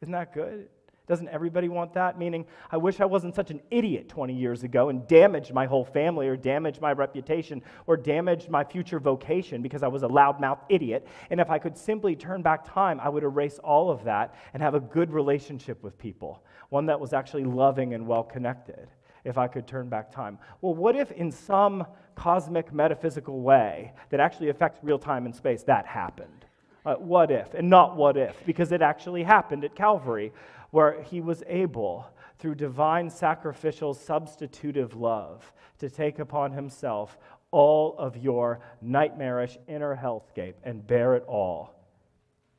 Isn't 0.01 0.13
that 0.13 0.35
good? 0.35 0.69
Doesn't 1.07 1.29
everybody 1.29 1.69
want 1.69 1.95
that? 1.95 2.19
Meaning, 2.19 2.47
I 2.71 2.77
wish 2.77 3.01
I 3.01 3.05
wasn't 3.05 3.35
such 3.35 3.51
an 3.51 3.61
idiot 3.71 4.09
20 4.09 4.35
years 4.35 4.63
ago 4.63 4.89
and 4.89 5.07
damaged 5.07 5.53
my 5.53 5.67
whole 5.67 5.85
family 5.85 6.29
or 6.29 6.37
damaged 6.37 6.81
my 6.81 6.93
reputation 6.93 7.63
or 7.87 7.97
damaged 7.97 8.49
my 8.49 8.65
future 8.65 8.99
vocation 8.99 9.63
because 9.63 9.83
I 9.83 9.89
was 9.89 10.05
a 10.05 10.09
loudmouth 10.09 10.61
idiot. 10.69 11.07
And 11.31 11.41
if 11.41 11.51
I 11.51 11.59
could 11.59 11.77
simply 11.77 12.17
turn 12.17 12.43
back 12.43 12.73
time, 12.73 12.99
I 13.01 13.09
would 13.09 13.25
erase 13.25 13.59
all 13.59 13.91
of 13.91 14.05
that 14.05 14.35
and 14.55 14.63
have 14.63 14.75
a 14.75 14.81
good 14.81 15.13
relationship 15.13 15.83
with 15.83 15.99
people, 15.99 16.45
one 16.73 16.87
that 16.87 16.99
was 16.99 17.13
actually 17.13 17.45
loving 17.45 17.93
and 17.93 18.07
well 18.07 18.23
connected. 18.23 18.89
If 19.25 19.37
I 19.39 19.47
could 19.47 19.69
turn 19.69 19.89
back 19.89 20.11
time. 20.11 20.39
Well, 20.63 20.75
what 20.75 20.97
if 20.97 21.13
in 21.13 21.31
some 21.31 21.87
cosmic 22.17 22.73
metaphysical 22.73 23.41
way 23.41 23.93
that 24.11 24.19
actually 24.19 24.49
affects 24.49 24.81
real 24.83 24.99
time 24.99 25.27
and 25.27 25.35
space 25.35 25.63
that 25.65 25.87
happened? 25.87 26.47
Uh, 26.85 26.95
what 26.95 27.31
if? 27.31 27.55
And 27.55 27.71
not 27.71 27.95
what 27.95 28.17
if, 28.17 28.45
because 28.47 28.73
it 28.73 28.83
actually 28.83 29.23
happened 29.23 29.65
at 29.65 29.77
Calvary 29.77 30.33
where 30.71 31.03
he 31.03 31.21
was 31.21 31.45
able, 31.47 32.07
through 32.39 32.57
divine 32.57 33.09
sacrificial 33.11 33.95
substitutive 33.95 34.97
love, 34.97 35.53
to 35.79 35.89
take 35.89 36.19
upon 36.19 36.51
himself 36.51 37.19
all 37.53 37.95
of 37.99 38.17
your 38.17 38.61
nightmarish 38.81 39.57
inner 39.69 39.95
hellscape 39.95 40.55
and 40.65 40.85
bear 40.87 41.15
it 41.15 41.25
all 41.29 41.75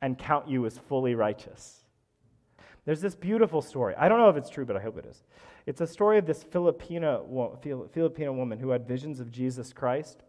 and 0.00 0.16
count 0.18 0.48
you 0.48 0.64
as 0.64 0.78
fully 0.78 1.14
righteous. 1.14 1.83
There's 2.84 3.00
this 3.00 3.14
beautiful 3.14 3.62
story. 3.62 3.94
I 3.96 4.08
don't 4.08 4.18
know 4.18 4.28
if 4.28 4.36
it's 4.36 4.50
true, 4.50 4.66
but 4.66 4.76
I 4.76 4.80
hope 4.80 4.98
it 4.98 5.06
is. 5.06 5.22
It's 5.66 5.80
a 5.80 5.86
story 5.86 6.18
of 6.18 6.26
this 6.26 6.42
Filipino, 6.42 7.58
Filipino 7.92 8.32
woman 8.32 8.58
who 8.58 8.70
had 8.70 8.86
visions 8.86 9.20
of 9.20 9.30
Jesus 9.30 9.72
Christ 9.72 10.22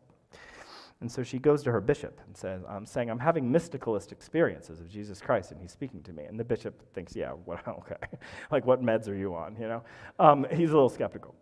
and 1.01 1.11
so 1.11 1.23
she 1.23 1.39
goes 1.39 1.61
to 1.63 1.71
her 1.71 1.81
bishop 1.81 2.21
and 2.25 2.35
says, 2.35 2.61
I'm 2.67 2.85
saying, 2.85 3.09
I'm 3.09 3.19
having 3.19 3.51
mysticalist 3.51 4.11
experiences 4.11 4.79
of 4.79 4.89
Jesus 4.89 5.21
Christ, 5.21 5.51
and 5.51 5.59
he's 5.59 5.71
speaking 5.71 6.01
to 6.03 6.13
me. 6.13 6.23
And 6.23 6.39
the 6.39 6.43
bishop 6.43 6.81
thinks, 6.93 7.15
yeah, 7.15 7.31
what, 7.45 7.67
okay. 7.67 8.17
like, 8.51 8.65
what 8.65 8.81
meds 8.81 9.07
are 9.09 9.15
you 9.15 9.35
on, 9.35 9.55
you 9.59 9.67
know? 9.67 9.83
Um, 10.19 10.45
he's 10.51 10.71
a 10.71 10.73
little 10.73 10.89
skeptical. 10.89 11.35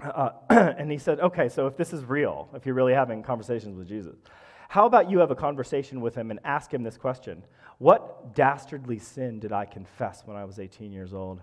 Uh, 0.00 0.30
and 0.50 0.90
he 0.90 0.98
said, 0.98 1.20
okay, 1.20 1.48
so 1.48 1.66
if 1.66 1.76
this 1.76 1.92
is 1.92 2.04
real, 2.04 2.48
if 2.54 2.66
you're 2.66 2.74
really 2.74 2.94
having 2.94 3.22
conversations 3.22 3.76
with 3.76 3.88
Jesus, 3.88 4.16
how 4.68 4.86
about 4.86 5.10
you 5.10 5.18
have 5.18 5.30
a 5.30 5.36
conversation 5.36 6.00
with 6.00 6.14
him 6.14 6.30
and 6.30 6.40
ask 6.44 6.72
him 6.72 6.82
this 6.82 6.96
question 6.96 7.44
What 7.78 8.34
dastardly 8.34 8.98
sin 8.98 9.38
did 9.38 9.52
I 9.52 9.64
confess 9.64 10.22
when 10.24 10.36
I 10.36 10.44
was 10.44 10.58
18 10.58 10.92
years 10.92 11.12
old? 11.12 11.40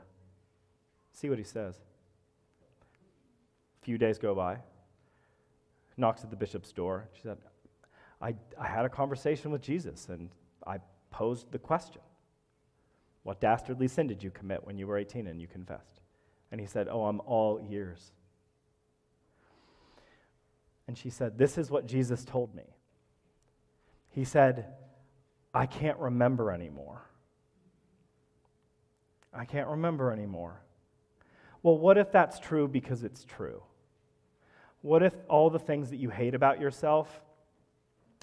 See 1.11 1.29
what 1.29 1.37
he 1.37 1.43
says. 1.43 1.75
A 3.81 3.85
few 3.85 3.97
days 3.97 4.17
go 4.17 4.33
by 4.33 4.57
knocks 5.97 6.23
at 6.23 6.29
the 6.29 6.35
bishop's 6.35 6.71
door. 6.71 7.07
She 7.13 7.21
said, 7.21 7.37
I, 8.21 8.35
I 8.59 8.67
had 8.67 8.85
a 8.85 8.89
conversation 8.89 9.51
with 9.51 9.61
Jesus 9.61 10.09
and 10.09 10.29
I 10.65 10.79
posed 11.11 11.51
the 11.51 11.59
question 11.59 12.01
What 13.23 13.39
dastardly 13.39 13.87
sin 13.87 14.07
did 14.07 14.23
you 14.23 14.31
commit 14.31 14.65
when 14.65 14.77
you 14.77 14.87
were 14.87 14.97
18 14.97 15.27
and 15.27 15.41
you 15.41 15.47
confessed? 15.47 16.01
And 16.51 16.59
he 16.59 16.67
said, 16.67 16.87
Oh, 16.89 17.05
I'm 17.05 17.19
all 17.21 17.65
ears. 17.69 18.11
And 20.87 20.97
she 20.97 21.09
said, 21.09 21.37
This 21.37 21.57
is 21.57 21.69
what 21.69 21.85
Jesus 21.85 22.25
told 22.25 22.55
me. 22.55 22.63
He 24.09 24.23
said, 24.23 24.65
I 25.53 25.65
can't 25.65 25.97
remember 25.99 26.51
anymore. 26.51 27.01
I 29.33 29.45
can't 29.45 29.67
remember 29.67 30.11
anymore. 30.11 30.61
Well, 31.61 31.77
what 31.77 31.97
if 31.97 32.11
that's 32.11 32.39
true 32.39 32.67
because 32.67 33.03
it's 33.03 33.23
true? 33.23 33.63
What 34.81 35.01
if 35.01 35.13
all 35.29 35.49
the 35.49 35.59
things 35.59 35.89
that 35.91 35.97
you 35.97 36.09
hate 36.09 36.35
about 36.35 36.59
yourself 36.59 37.21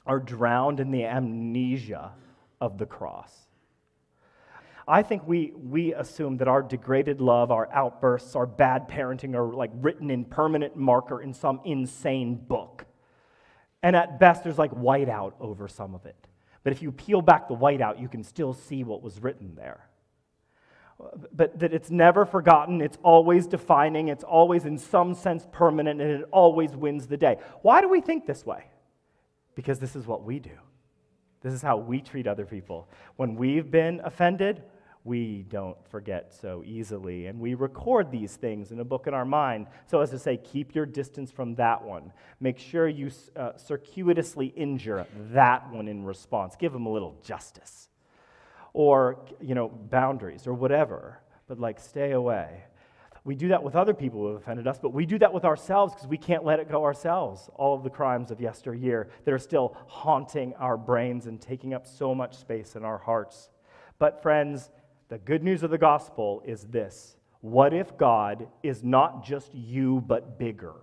are 0.06 0.18
drowned 0.18 0.80
in 0.80 0.90
the 0.90 1.04
amnesia 1.04 2.12
of 2.60 2.78
the 2.78 2.86
cross? 2.86 3.32
I 4.86 5.02
think 5.02 5.26
we, 5.26 5.52
we 5.54 5.94
assume 5.94 6.38
that 6.38 6.48
our 6.48 6.62
degraded 6.62 7.20
love, 7.20 7.50
our 7.50 7.72
outbursts, 7.72 8.34
our 8.34 8.46
bad 8.46 8.88
parenting 8.88 9.34
are 9.36 9.54
like 9.54 9.70
written 9.74 10.10
in 10.10 10.24
permanent 10.24 10.76
marker 10.76 11.22
in 11.22 11.32
some 11.32 11.60
insane 11.64 12.34
book. 12.34 12.86
And 13.82 13.94
at 13.94 14.18
best, 14.18 14.42
there's 14.42 14.58
like 14.58 14.72
whiteout 14.72 15.34
over 15.40 15.68
some 15.68 15.94
of 15.94 16.06
it. 16.06 16.26
But 16.62 16.72
if 16.72 16.82
you 16.82 16.92
peel 16.92 17.22
back 17.22 17.48
the 17.48 17.56
whiteout, 17.56 18.00
you 18.00 18.08
can 18.08 18.22
still 18.22 18.52
see 18.52 18.84
what 18.84 19.02
was 19.02 19.20
written 19.20 19.54
there 19.54 19.90
but 21.32 21.58
that 21.58 21.72
it's 21.72 21.90
never 21.90 22.24
forgotten, 22.24 22.80
it's 22.80 22.98
always 23.02 23.46
defining, 23.46 24.08
it's 24.08 24.24
always 24.24 24.64
in 24.64 24.78
some 24.78 25.14
sense 25.14 25.46
permanent, 25.52 26.00
and 26.00 26.10
it 26.10 26.28
always 26.32 26.76
wins 26.76 27.06
the 27.06 27.16
day. 27.16 27.38
Why 27.62 27.80
do 27.80 27.88
we 27.88 28.00
think 28.00 28.26
this 28.26 28.44
way? 28.44 28.64
Because 29.54 29.78
this 29.78 29.96
is 29.96 30.06
what 30.06 30.24
we 30.24 30.38
do. 30.38 30.56
This 31.42 31.54
is 31.54 31.62
how 31.62 31.78
we 31.78 32.00
treat 32.00 32.26
other 32.26 32.44
people. 32.44 32.88
When 33.16 33.34
we've 33.34 33.70
been 33.70 34.00
offended, 34.04 34.62
we 35.04 35.44
don't 35.48 35.76
forget 35.88 36.32
so 36.32 36.62
easily. 36.66 37.26
And 37.26 37.40
we 37.40 37.54
record 37.54 38.10
these 38.10 38.36
things 38.36 38.70
in 38.70 38.80
a 38.80 38.84
book 38.84 39.06
in 39.06 39.14
our 39.14 39.24
mind 39.24 39.66
so 39.86 40.00
as 40.00 40.10
to 40.10 40.18
say, 40.18 40.36
keep 40.36 40.74
your 40.74 40.86
distance 40.86 41.30
from 41.30 41.54
that 41.54 41.82
one. 41.82 42.12
Make 42.38 42.58
sure 42.58 42.86
you 42.86 43.10
uh, 43.36 43.56
circuitously 43.56 44.48
injure 44.48 45.06
that 45.32 45.70
one 45.72 45.88
in 45.88 46.04
response. 46.04 46.54
Give 46.56 46.72
them 46.72 46.86
a 46.86 46.92
little 46.92 47.16
justice 47.24 47.90
or 48.72 49.18
you 49.40 49.54
know 49.54 49.68
boundaries 49.68 50.46
or 50.46 50.54
whatever 50.54 51.20
but 51.48 51.58
like 51.58 51.80
stay 51.80 52.12
away 52.12 52.62
we 53.24 53.34
do 53.34 53.48
that 53.48 53.62
with 53.62 53.76
other 53.76 53.92
people 53.92 54.20
who 54.20 54.28
have 54.28 54.36
offended 54.36 54.66
us 54.66 54.78
but 54.80 54.92
we 54.92 55.04
do 55.04 55.18
that 55.18 55.32
with 55.32 55.44
ourselves 55.44 55.92
because 55.92 56.06
we 56.06 56.16
can't 56.16 56.44
let 56.44 56.60
it 56.60 56.70
go 56.70 56.84
ourselves 56.84 57.50
all 57.56 57.74
of 57.74 57.82
the 57.82 57.90
crimes 57.90 58.30
of 58.30 58.40
yesteryear 58.40 59.08
that 59.24 59.34
are 59.34 59.38
still 59.38 59.76
haunting 59.86 60.54
our 60.54 60.76
brains 60.76 61.26
and 61.26 61.40
taking 61.40 61.74
up 61.74 61.86
so 61.86 62.14
much 62.14 62.36
space 62.36 62.76
in 62.76 62.84
our 62.84 62.98
hearts 62.98 63.50
but 63.98 64.22
friends 64.22 64.70
the 65.10 65.18
good 65.18 65.42
news 65.42 65.62
of 65.62 65.70
the 65.70 65.78
gospel 65.78 66.42
is 66.46 66.64
this 66.64 67.16
what 67.42 67.74
if 67.74 67.96
god 67.98 68.48
is 68.62 68.82
not 68.82 69.22
just 69.22 69.54
you 69.54 70.02
but 70.06 70.38
bigger 70.38 70.74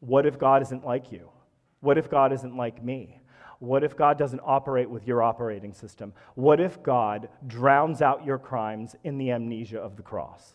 what 0.00 0.26
if 0.26 0.38
god 0.38 0.60
isn't 0.62 0.84
like 0.84 1.12
you 1.12 1.30
what 1.80 1.96
if 1.96 2.10
god 2.10 2.32
isn't 2.32 2.56
like 2.56 2.82
me 2.82 3.22
what 3.62 3.84
if 3.84 3.96
God 3.96 4.18
doesn't 4.18 4.40
operate 4.44 4.90
with 4.90 5.06
your 5.06 5.22
operating 5.22 5.72
system? 5.72 6.12
What 6.34 6.58
if 6.58 6.82
God 6.82 7.28
drowns 7.46 8.02
out 8.02 8.26
your 8.26 8.36
crimes 8.36 8.96
in 9.04 9.18
the 9.18 9.30
amnesia 9.30 9.78
of 9.78 9.94
the 9.94 10.02
cross? 10.02 10.54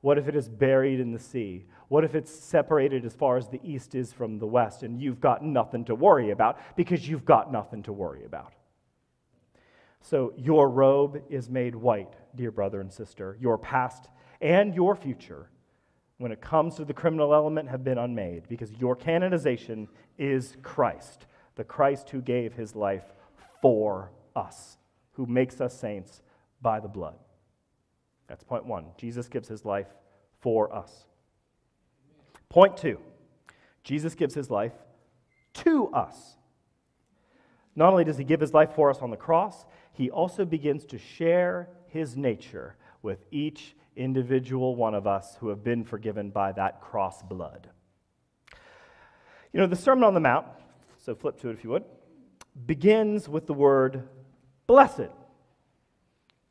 What 0.00 0.16
if 0.16 0.26
it 0.26 0.34
is 0.34 0.48
buried 0.48 1.00
in 1.00 1.12
the 1.12 1.18
sea? 1.18 1.66
What 1.88 2.02
if 2.02 2.14
it's 2.14 2.32
separated 2.32 3.04
as 3.04 3.12
far 3.12 3.36
as 3.36 3.48
the 3.48 3.60
east 3.62 3.94
is 3.94 4.10
from 4.10 4.38
the 4.38 4.46
west 4.46 4.82
and 4.82 5.02
you've 5.02 5.20
got 5.20 5.44
nothing 5.44 5.84
to 5.84 5.94
worry 5.94 6.30
about 6.30 6.58
because 6.76 7.06
you've 7.06 7.26
got 7.26 7.52
nothing 7.52 7.82
to 7.82 7.92
worry 7.92 8.24
about? 8.24 8.54
So, 10.02 10.34
your 10.36 10.68
robe 10.68 11.22
is 11.30 11.48
made 11.48 11.74
white, 11.74 12.14
dear 12.34 12.50
brother 12.50 12.80
and 12.80 12.92
sister. 12.92 13.38
Your 13.40 13.56
past 13.56 14.08
and 14.40 14.74
your 14.74 14.94
future, 14.96 15.48
when 16.18 16.32
it 16.32 16.40
comes 16.40 16.74
to 16.74 16.84
the 16.84 16.92
criminal 16.92 17.32
element, 17.32 17.68
have 17.68 17.84
been 17.84 17.98
unmade 17.98 18.44
because 18.48 18.72
your 18.72 18.96
canonization 18.96 19.88
is 20.18 20.56
Christ 20.62 21.26
the 21.56 21.64
Christ 21.64 22.10
who 22.10 22.20
gave 22.20 22.54
his 22.54 22.74
life 22.74 23.04
for 23.60 24.10
us, 24.34 24.78
who 25.12 25.26
makes 25.26 25.60
us 25.60 25.78
saints 25.78 26.22
by 26.60 26.80
the 26.80 26.88
blood. 26.88 27.16
That's 28.28 28.44
point 28.44 28.64
one. 28.64 28.86
Jesus 28.96 29.28
gives 29.28 29.48
his 29.48 29.64
life 29.64 29.88
for 30.40 30.74
us. 30.74 31.06
Point 32.48 32.76
two 32.76 32.98
Jesus 33.84 34.14
gives 34.14 34.34
his 34.34 34.50
life 34.50 34.72
to 35.54 35.88
us. 35.88 36.36
Not 37.74 37.90
only 37.90 38.04
does 38.04 38.18
he 38.18 38.24
give 38.24 38.40
his 38.40 38.52
life 38.52 38.74
for 38.74 38.90
us 38.90 38.98
on 38.98 39.10
the 39.10 39.16
cross, 39.16 39.64
he 39.92 40.10
also 40.10 40.44
begins 40.44 40.84
to 40.86 40.98
share 40.98 41.68
his 41.88 42.16
nature 42.16 42.76
with 43.02 43.24
each 43.30 43.74
individual 43.96 44.74
one 44.74 44.94
of 44.94 45.06
us 45.06 45.36
who 45.40 45.48
have 45.48 45.62
been 45.62 45.84
forgiven 45.84 46.30
by 46.30 46.52
that 46.52 46.80
cross 46.80 47.22
blood. 47.22 47.68
You 49.52 49.60
know, 49.60 49.66
the 49.66 49.76
Sermon 49.76 50.04
on 50.04 50.14
the 50.14 50.20
Mount 50.20 50.46
so 51.02 51.14
flip 51.16 51.40
to 51.40 51.50
it 51.50 51.54
if 51.54 51.64
you 51.64 51.70
would, 51.70 51.84
begins 52.66 53.28
with 53.28 53.46
the 53.46 53.54
word 53.54 54.08
blessed. 54.66 55.10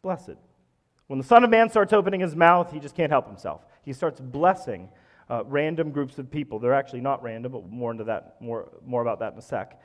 Blessed. 0.01 0.35
When 1.07 1.19
the 1.19 1.25
Son 1.25 1.43
of 1.43 1.49
Man 1.49 1.69
starts 1.69 1.93
opening 1.93 2.19
his 2.19 2.35
mouth, 2.35 2.71
he 2.71 2.79
just 2.79 2.95
can't 2.95 3.11
help 3.11 3.27
himself. 3.27 3.61
He 3.83 3.93
starts 3.93 4.19
blessing 4.19 4.89
uh, 5.29 5.43
random 5.45 5.91
groups 5.91 6.19
of 6.19 6.29
people. 6.29 6.59
They're 6.59 6.73
actually 6.73 7.01
not 7.01 7.23
random, 7.23 7.53
but 7.53 7.69
more 7.69 7.91
into 7.91 8.03
that, 8.05 8.41
more, 8.41 8.69
more 8.85 9.01
about 9.01 9.19
that 9.19 9.33
in 9.33 9.39
a 9.39 9.41
sec. 9.41 9.81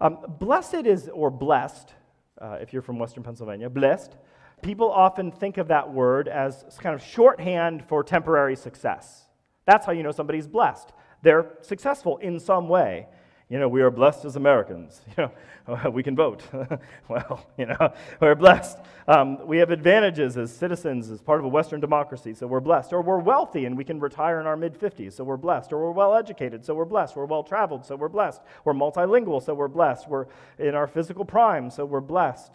Um, 0.00 0.18
blessed 0.38 0.86
is, 0.86 1.08
or 1.12 1.30
blessed, 1.30 1.94
uh, 2.40 2.58
if 2.60 2.72
you're 2.72 2.82
from 2.82 2.98
Western 2.98 3.22
Pennsylvania, 3.22 3.70
blessed. 3.70 4.16
People 4.62 4.90
often 4.90 5.30
think 5.30 5.56
of 5.56 5.68
that 5.68 5.90
word 5.90 6.28
as 6.28 6.64
kind 6.80 6.94
of 6.94 7.02
shorthand 7.02 7.84
for 7.88 8.04
temporary 8.04 8.56
success. 8.56 9.26
That's 9.66 9.86
how 9.86 9.92
you 9.92 10.02
know 10.02 10.12
somebody's 10.12 10.46
blessed. 10.46 10.92
They're 11.22 11.52
successful 11.62 12.18
in 12.18 12.38
some 12.38 12.68
way. 12.68 13.06
You 13.50 13.58
know, 13.58 13.68
we 13.68 13.82
are 13.82 13.90
blessed 13.90 14.24
as 14.24 14.36
Americans. 14.36 15.00
You 15.18 15.24
know, 15.24 15.32
we 15.92 16.02
can 16.02 16.16
vote. 16.16 16.42
well, 17.08 17.46
you 17.56 17.66
know, 17.66 17.92
we're 18.20 18.34
blessed. 18.34 18.78
Um, 19.06 19.46
we 19.46 19.58
have 19.58 19.70
advantages 19.70 20.36
as 20.36 20.52
citizens, 20.54 21.10
as 21.10 21.20
part 21.20 21.38
of 21.38 21.44
a 21.44 21.48
Western 21.48 21.80
democracy, 21.80 22.34
so 22.34 22.46
we're 22.46 22.60
blessed. 22.60 22.92
Or 22.92 23.02
we're 23.02 23.18
wealthy 23.18 23.64
and 23.66 23.76
we 23.76 23.84
can 23.84 24.00
retire 24.00 24.40
in 24.40 24.46
our 24.46 24.56
mid 24.56 24.78
50s, 24.78 25.12
so 25.14 25.24
we're 25.24 25.36
blessed. 25.36 25.72
Or 25.72 25.78
we're 25.78 25.92
well 25.92 26.14
educated, 26.14 26.64
so 26.64 26.74
we're 26.74 26.84
blessed. 26.84 27.16
We're 27.16 27.26
well 27.26 27.42
traveled, 27.42 27.84
so 27.84 27.96
we're 27.96 28.08
blessed. 28.08 28.40
We're 28.64 28.74
multilingual, 28.74 29.42
so 29.42 29.54
we're 29.54 29.68
blessed. 29.68 30.08
We're 30.08 30.26
in 30.58 30.74
our 30.74 30.86
physical 30.86 31.24
prime, 31.24 31.70
so 31.70 31.84
we're 31.84 32.00
blessed. 32.00 32.52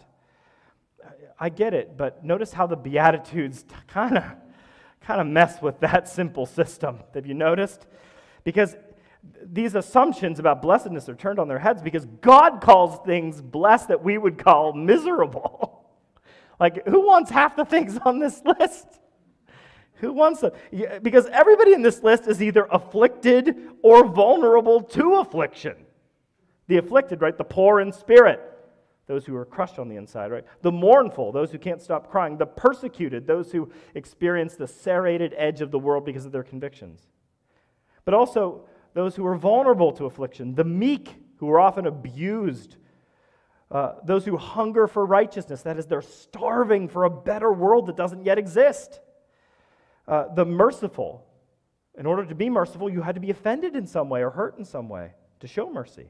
I 1.38 1.48
get 1.50 1.74
it, 1.74 1.96
but 1.96 2.24
notice 2.24 2.52
how 2.52 2.66
the 2.66 2.76
Beatitudes 2.76 3.64
kind 3.86 4.18
of 4.18 4.24
kind 5.02 5.20
of 5.20 5.26
mess 5.26 5.62
with 5.62 5.78
that 5.80 6.08
simple 6.08 6.46
system. 6.46 6.98
Have 7.14 7.26
you 7.26 7.34
noticed? 7.34 7.86
Because 8.42 8.74
these 9.42 9.74
assumptions 9.74 10.38
about 10.38 10.62
blessedness 10.62 11.08
are 11.08 11.14
turned 11.14 11.38
on 11.38 11.48
their 11.48 11.58
heads 11.58 11.82
because 11.82 12.04
God 12.20 12.60
calls 12.60 13.04
things 13.06 13.40
blessed 13.40 13.88
that 13.88 14.02
we 14.02 14.18
would 14.18 14.38
call 14.38 14.72
miserable. 14.72 15.84
like, 16.60 16.86
who 16.86 17.06
wants 17.06 17.30
half 17.30 17.56
the 17.56 17.64
things 17.64 17.98
on 18.04 18.18
this 18.18 18.42
list? 18.44 18.86
Who 20.00 20.12
wants 20.12 20.42
them? 20.42 20.52
Because 21.00 21.24
everybody 21.26 21.72
in 21.72 21.80
this 21.80 22.02
list 22.02 22.26
is 22.26 22.42
either 22.42 22.68
afflicted 22.70 23.70
or 23.82 24.04
vulnerable 24.04 24.82
to 24.82 25.14
affliction. 25.14 25.74
The 26.68 26.76
afflicted, 26.76 27.22
right? 27.22 27.36
The 27.36 27.44
poor 27.44 27.80
in 27.80 27.92
spirit, 27.92 28.42
those 29.06 29.24
who 29.24 29.34
are 29.36 29.46
crushed 29.46 29.78
on 29.78 29.88
the 29.88 29.96
inside, 29.96 30.32
right? 30.32 30.44
The 30.60 30.72
mournful, 30.72 31.32
those 31.32 31.50
who 31.50 31.58
can't 31.58 31.80
stop 31.80 32.10
crying. 32.10 32.36
The 32.36 32.44
persecuted, 32.44 33.26
those 33.26 33.52
who 33.52 33.70
experience 33.94 34.54
the 34.54 34.66
serrated 34.66 35.32
edge 35.36 35.62
of 35.62 35.70
the 35.70 35.78
world 35.78 36.04
because 36.04 36.26
of 36.26 36.32
their 36.32 36.42
convictions. 36.42 37.06
But 38.04 38.12
also 38.12 38.66
those 38.96 39.14
who 39.14 39.26
are 39.26 39.36
vulnerable 39.36 39.92
to 39.92 40.06
affliction, 40.06 40.54
the 40.54 40.64
meek 40.64 41.16
who 41.36 41.50
are 41.50 41.60
often 41.60 41.86
abused, 41.86 42.76
uh, 43.70 43.92
those 44.02 44.24
who 44.24 44.38
hunger 44.38 44.86
for 44.86 45.04
righteousness, 45.04 45.60
that 45.60 45.76
is, 45.76 45.84
they're 45.84 46.00
starving 46.00 46.88
for 46.88 47.04
a 47.04 47.10
better 47.10 47.52
world 47.52 47.84
that 47.84 47.96
doesn't 47.96 48.24
yet 48.24 48.38
exist, 48.38 49.00
uh, 50.08 50.32
the 50.34 50.46
merciful. 50.46 51.26
In 51.98 52.06
order 52.06 52.24
to 52.24 52.34
be 52.34 52.48
merciful, 52.48 52.88
you 52.88 53.02
had 53.02 53.16
to 53.16 53.20
be 53.20 53.28
offended 53.28 53.76
in 53.76 53.86
some 53.86 54.08
way 54.08 54.22
or 54.22 54.30
hurt 54.30 54.56
in 54.56 54.64
some 54.64 54.88
way 54.88 55.12
to 55.40 55.46
show 55.46 55.70
mercy. 55.70 56.06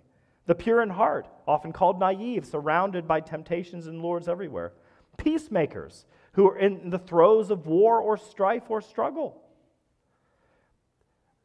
The 0.46 0.54
pure 0.54 0.80
in 0.80 0.90
heart, 0.90 1.26
often 1.48 1.72
called 1.72 1.98
naive, 1.98 2.46
surrounded 2.46 3.08
by 3.08 3.20
temptations 3.20 3.88
and 3.88 4.00
lords 4.00 4.28
everywhere. 4.28 4.74
Peacemakers, 5.16 6.04
who 6.34 6.48
are 6.48 6.56
in 6.56 6.90
the 6.90 7.00
throes 7.00 7.50
of 7.50 7.66
war 7.66 8.00
or 8.00 8.16
strife 8.16 8.70
or 8.70 8.80
struggle. 8.80 9.42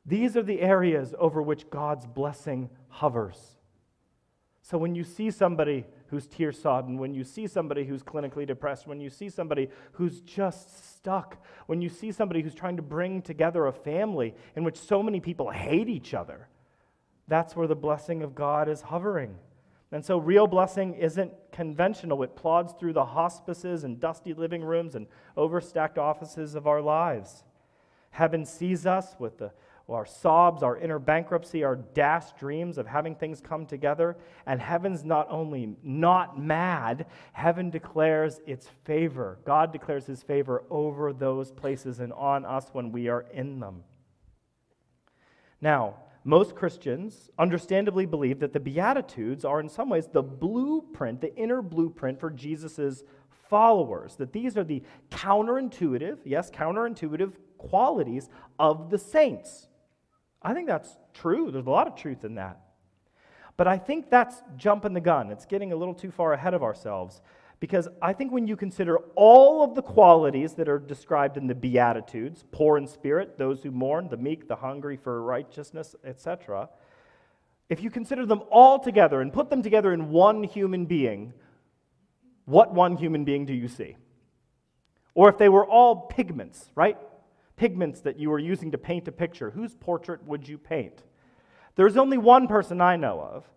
These 0.06 0.36
are 0.36 0.44
the 0.44 0.62
areas 0.62 1.14
over 1.20 1.42
which 1.42 1.70
God's 1.70 2.08
blessing 2.08 2.70
hovers. 2.88 3.58
So 4.62 4.78
when 4.78 4.96
you 4.96 5.04
see 5.04 5.32
somebody 5.32 5.86
who's 6.08 6.28
tear 6.28 6.52
sodden, 6.52 6.98
when 6.98 7.14
you 7.14 7.24
see 7.24 7.48
somebody 7.48 7.86
who's 7.86 8.04
clinically 8.04 8.46
depressed, 8.46 8.88
when 8.88 9.00
you 9.00 9.10
see 9.10 9.30
somebody 9.30 9.70
who's 9.94 10.22
just 10.22 10.96
stuck, 10.96 11.44
when 11.68 11.82
you 11.82 11.90
see 11.90 12.12
somebody 12.12 12.42
who's 12.42 12.54
trying 12.54 12.78
to 12.78 12.82
bring 12.82 13.22
together 13.22 13.68
a 13.68 13.74
family 13.74 14.36
in 14.56 14.64
which 14.64 14.78
so 14.78 15.02
many 15.02 15.20
people 15.20 15.50
hate 15.50 15.90
each 15.90 16.14
other, 16.14 16.48
that's 17.28 17.56
where 17.56 17.68
the 17.68 17.76
blessing 17.76 18.24
of 18.24 18.36
God 18.36 18.70
is 18.70 18.82
hovering. 18.82 19.36
And 19.92 20.06
so, 20.06 20.18
real 20.18 20.48
blessing 20.48 20.94
isn't 20.94 21.34
conventional. 21.52 22.24
It 22.24 22.36
plods 22.36 22.74
through 22.80 22.94
the 22.94 23.06
hospices 23.06 23.84
and 23.84 24.00
dusty 24.00 24.34
living 24.34 24.64
rooms 24.64 24.96
and 24.96 25.08
overstacked 25.36 25.98
offices 25.98 26.56
of 26.56 26.66
our 26.66 26.82
lives. 26.82 27.44
Heaven 28.12 28.46
sees 28.46 28.86
us 28.86 29.16
with 29.20 29.38
the 29.38 29.52
our 29.94 30.06
sobs, 30.06 30.64
our 30.64 30.78
inner 30.78 31.00
bankruptcy, 31.00 31.64
our 31.64 31.76
dashed 31.76 32.38
dreams 32.38 32.78
of 32.78 32.88
having 32.88 33.16
things 33.16 33.42
come 33.42 33.66
together. 33.66 34.18
And 34.46 34.62
heaven's 34.62 35.04
not 35.04 35.28
only 35.30 35.76
not 35.84 36.40
mad, 36.40 37.06
heaven 37.34 37.70
declares 37.70 38.42
its 38.46 38.68
favor. 38.84 39.40
God 39.46 39.72
declares 39.72 40.06
his 40.06 40.24
favor 40.24 40.64
over 40.70 41.14
those 41.14 41.52
places 41.52 42.00
and 42.00 42.14
on 42.14 42.46
us 42.46 42.68
when 42.72 42.92
we 42.92 43.08
are 43.08 43.26
in 43.34 43.60
them. 43.60 43.84
Now, 45.60 45.96
most 46.24 46.56
Christians 46.56 47.30
understandably 47.40 48.06
believe 48.06 48.40
that 48.40 48.54
the 48.54 48.60
Beatitudes 48.60 49.44
are, 49.44 49.60
in 49.60 49.70
some 49.70 49.90
ways, 49.90 50.08
the 50.08 50.22
blueprint, 50.22 51.20
the 51.20 51.36
inner 51.36 51.62
blueprint 51.62 52.20
for 52.20 52.30
Jesus' 52.30 53.04
followers. 53.50 54.16
That 54.18 54.32
these 54.32 54.56
are 54.56 54.64
the 54.64 54.84
counterintuitive, 55.10 56.20
yes, 56.24 56.52
counterintuitive 56.52 57.34
qualities 57.58 58.30
of 58.60 58.90
the 58.90 58.98
saints. 58.98 59.68
I 60.42 60.54
think 60.54 60.68
that's 60.68 60.98
true. 61.14 61.52
There's 61.52 61.68
a 61.68 61.70
lot 61.70 61.88
of 61.88 61.96
truth 61.96 62.24
in 62.24 62.36
that. 62.36 62.60
But 63.58 63.68
I 63.68 63.78
think 63.78 64.10
that's 64.10 64.42
jumping 64.58 64.94
the 64.94 65.02
gun. 65.02 65.30
It's 65.30 65.46
getting 65.46 65.72
a 65.72 65.76
little 65.76 65.94
too 65.94 66.12
far 66.12 66.34
ahead 66.34 66.54
of 66.54 66.64
ourselves. 66.64 67.22
Because 67.60 67.88
I 68.02 68.14
think 68.14 68.32
when 68.32 68.48
you 68.48 68.56
consider 68.56 68.98
all 69.16 69.64
of 69.64 69.76
the 69.76 69.84
qualities 69.84 70.54
that 70.54 70.68
are 70.68 70.80
described 70.80 71.38
in 71.38 71.46
the 71.46 71.54
Beatitudes 71.54 72.44
poor 72.52 72.76
in 72.78 72.88
spirit, 72.88 73.38
those 73.38 73.62
who 73.62 73.70
mourn, 73.70 74.10
the 74.10 74.18
meek, 74.18 74.48
the 74.48 74.56
hungry 74.56 74.98
for 74.98 75.22
righteousness, 75.22 75.96
etc. 76.04 76.70
if 77.70 77.84
you 77.84 77.92
consider 77.92 78.26
them 78.26 78.42
all 78.50 78.80
together 78.80 79.22
and 79.22 79.32
put 79.32 79.52
them 79.52 79.62
together 79.62 79.94
in 79.94 80.10
one 80.10 80.44
human 80.44 80.86
being, 80.86 81.34
what 82.46 82.74
one 82.74 82.98
human 82.98 83.26
being 83.26 83.46
do 83.46 83.54
you 83.54 83.68
see? 83.68 83.96
Or 85.14 85.30
if 85.30 85.38
they 85.38 85.50
were 85.50 85.66
all 85.66 86.08
pigments, 86.08 86.72
right? 86.74 86.98
Pigments 87.62 88.02
that 88.02 88.18
you 88.18 88.32
were 88.32 88.40
using 88.40 88.72
to 88.72 88.78
paint 88.80 89.08
a 89.08 89.12
picture, 89.12 89.52
whose 89.52 89.76
portrait 89.76 90.26
would 90.26 90.48
you 90.48 90.58
paint? 90.58 91.04
There's 91.76 91.96
only 91.96 92.18
one 92.18 92.48
person 92.48 92.82
I 92.82 92.96
know 92.96 93.22
of 93.22 93.48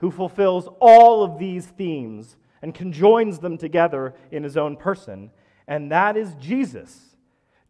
who 0.00 0.10
fulfills 0.10 0.68
all 0.80 1.24
of 1.24 1.38
these 1.38 1.64
themes 1.64 2.36
and 2.60 2.74
conjoins 2.74 3.38
them 3.38 3.56
together 3.56 4.12
in 4.30 4.42
his 4.42 4.58
own 4.58 4.76
person, 4.76 5.30
and 5.66 5.90
that 5.90 6.14
is 6.14 6.34
Jesus. 6.34 7.16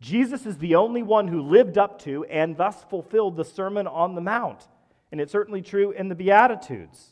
Jesus 0.00 0.46
is 0.46 0.58
the 0.58 0.74
only 0.74 1.04
one 1.04 1.28
who 1.28 1.40
lived 1.40 1.78
up 1.78 2.02
to 2.02 2.24
and 2.24 2.56
thus 2.56 2.82
fulfilled 2.90 3.36
the 3.36 3.44
Sermon 3.44 3.86
on 3.86 4.16
the 4.16 4.20
Mount. 4.20 4.66
And 5.12 5.20
it's 5.20 5.30
certainly 5.30 5.62
true 5.62 5.92
in 5.92 6.08
the 6.08 6.16
Beatitudes. 6.16 7.10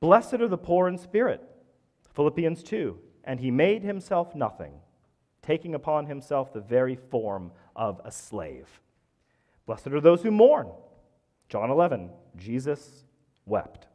Blessed 0.00 0.34
are 0.40 0.48
the 0.48 0.56
poor 0.56 0.88
in 0.88 0.96
spirit, 0.96 1.42
Philippians 2.14 2.62
2. 2.62 2.98
And 3.24 3.38
he 3.38 3.50
made 3.50 3.82
himself 3.82 4.34
nothing, 4.34 4.80
taking 5.42 5.74
upon 5.74 6.06
himself 6.06 6.54
the 6.54 6.60
very 6.60 6.96
form 6.96 7.52
of 7.76 8.00
a 8.04 8.10
slave. 8.10 8.80
Blessed 9.66 9.88
are 9.88 10.00
those 10.00 10.22
who 10.22 10.30
mourn. 10.30 10.68
John 11.48 11.70
11, 11.70 12.10
Jesus 12.36 13.04
wept. 13.44 13.86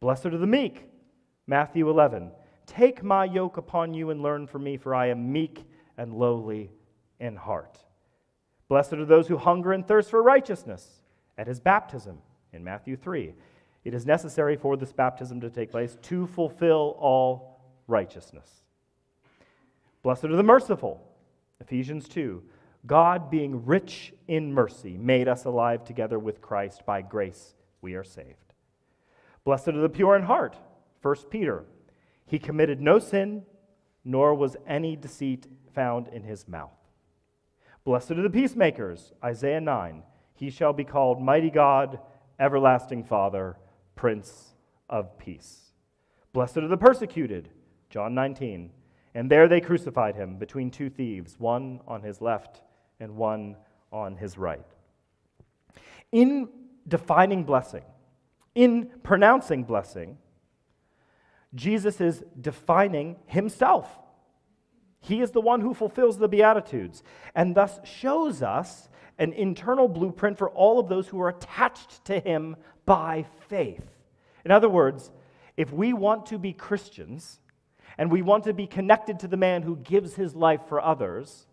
Blessed 0.00 0.26
are 0.26 0.38
the 0.38 0.46
meek. 0.46 0.88
Matthew 1.46 1.90
11, 1.90 2.30
take 2.66 3.02
my 3.02 3.26
yoke 3.26 3.58
upon 3.58 3.92
you 3.92 4.08
and 4.10 4.22
learn 4.22 4.46
from 4.46 4.64
me, 4.64 4.78
for 4.78 4.94
I 4.94 5.08
am 5.08 5.30
meek 5.30 5.64
and 5.98 6.14
lowly 6.14 6.70
in 7.20 7.36
heart. 7.36 7.78
Blessed 8.68 8.94
are 8.94 9.04
those 9.04 9.28
who 9.28 9.36
hunger 9.36 9.72
and 9.72 9.86
thirst 9.86 10.10
for 10.10 10.22
righteousness. 10.22 11.02
At 11.36 11.46
his 11.46 11.60
baptism 11.60 12.18
in 12.52 12.64
Matthew 12.64 12.96
3, 12.96 13.34
it 13.84 13.92
is 13.92 14.06
necessary 14.06 14.56
for 14.56 14.76
this 14.76 14.92
baptism 14.92 15.40
to 15.40 15.50
take 15.50 15.70
place 15.70 15.98
to 16.02 16.26
fulfill 16.28 16.96
all 16.98 17.60
righteousness. 17.86 18.48
Blessed 20.02 20.24
are 20.24 20.36
the 20.36 20.42
merciful. 20.42 21.06
Ephesians 21.60 22.08
2. 22.08 22.42
God, 22.86 23.30
being 23.30 23.64
rich 23.64 24.12
in 24.28 24.52
mercy, 24.52 24.98
made 24.98 25.26
us 25.26 25.44
alive 25.44 25.84
together 25.84 26.18
with 26.18 26.42
Christ. 26.42 26.84
By 26.84 27.00
grace 27.00 27.54
we 27.80 27.94
are 27.94 28.04
saved. 28.04 28.52
Blessed 29.44 29.68
are 29.68 29.80
the 29.80 29.88
pure 29.88 30.16
in 30.16 30.24
heart. 30.24 30.56
1 31.02 31.16
Peter. 31.30 31.64
He 32.26 32.38
committed 32.38 32.80
no 32.80 32.98
sin, 32.98 33.44
nor 34.04 34.34
was 34.34 34.56
any 34.66 34.96
deceit 34.96 35.46
found 35.74 36.08
in 36.08 36.24
his 36.24 36.46
mouth. 36.46 36.76
Blessed 37.84 38.12
are 38.12 38.22
the 38.22 38.30
peacemakers. 38.30 39.12
Isaiah 39.22 39.60
9. 39.60 40.02
He 40.34 40.50
shall 40.50 40.72
be 40.72 40.84
called 40.84 41.22
Mighty 41.22 41.50
God, 41.50 41.98
Everlasting 42.38 43.04
Father, 43.04 43.56
Prince 43.94 44.54
of 44.90 45.18
Peace. 45.18 45.72
Blessed 46.32 46.58
are 46.58 46.68
the 46.68 46.76
persecuted. 46.76 47.50
John 47.88 48.14
19. 48.14 48.70
And 49.14 49.30
there 49.30 49.48
they 49.48 49.60
crucified 49.60 50.16
him 50.16 50.36
between 50.36 50.70
two 50.70 50.90
thieves, 50.90 51.38
one 51.38 51.80
on 51.86 52.02
his 52.02 52.20
left 52.20 52.62
and 53.00 53.16
one 53.16 53.56
on 53.92 54.16
his 54.16 54.36
right. 54.38 54.64
In 56.12 56.48
defining 56.86 57.44
blessing, 57.44 57.84
in 58.54 58.90
pronouncing 59.02 59.64
blessing, 59.64 60.18
Jesus 61.54 62.00
is 62.00 62.22
defining 62.40 63.16
himself. 63.26 63.88
He 65.00 65.20
is 65.20 65.32
the 65.32 65.40
one 65.40 65.60
who 65.60 65.74
fulfills 65.74 66.18
the 66.18 66.28
Beatitudes 66.28 67.02
and 67.34 67.54
thus 67.54 67.78
shows 67.84 68.42
us 68.42 68.88
an 69.18 69.32
internal 69.32 69.86
blueprint 69.86 70.38
for 70.38 70.50
all 70.50 70.78
of 70.78 70.88
those 70.88 71.08
who 71.08 71.20
are 71.20 71.28
attached 71.28 72.04
to 72.06 72.18
him 72.18 72.56
by 72.84 73.24
faith. 73.48 73.84
In 74.44 74.50
other 74.50 74.68
words, 74.68 75.12
if 75.56 75.72
we 75.72 75.92
want 75.92 76.26
to 76.26 76.38
be 76.38 76.52
Christians 76.52 77.40
and 77.96 78.10
we 78.10 78.22
want 78.22 78.44
to 78.44 78.52
be 78.52 78.66
connected 78.66 79.20
to 79.20 79.28
the 79.28 79.36
man 79.36 79.62
who 79.62 79.76
gives 79.76 80.14
his 80.14 80.34
life 80.34 80.62
for 80.68 80.80
others, 80.80 81.46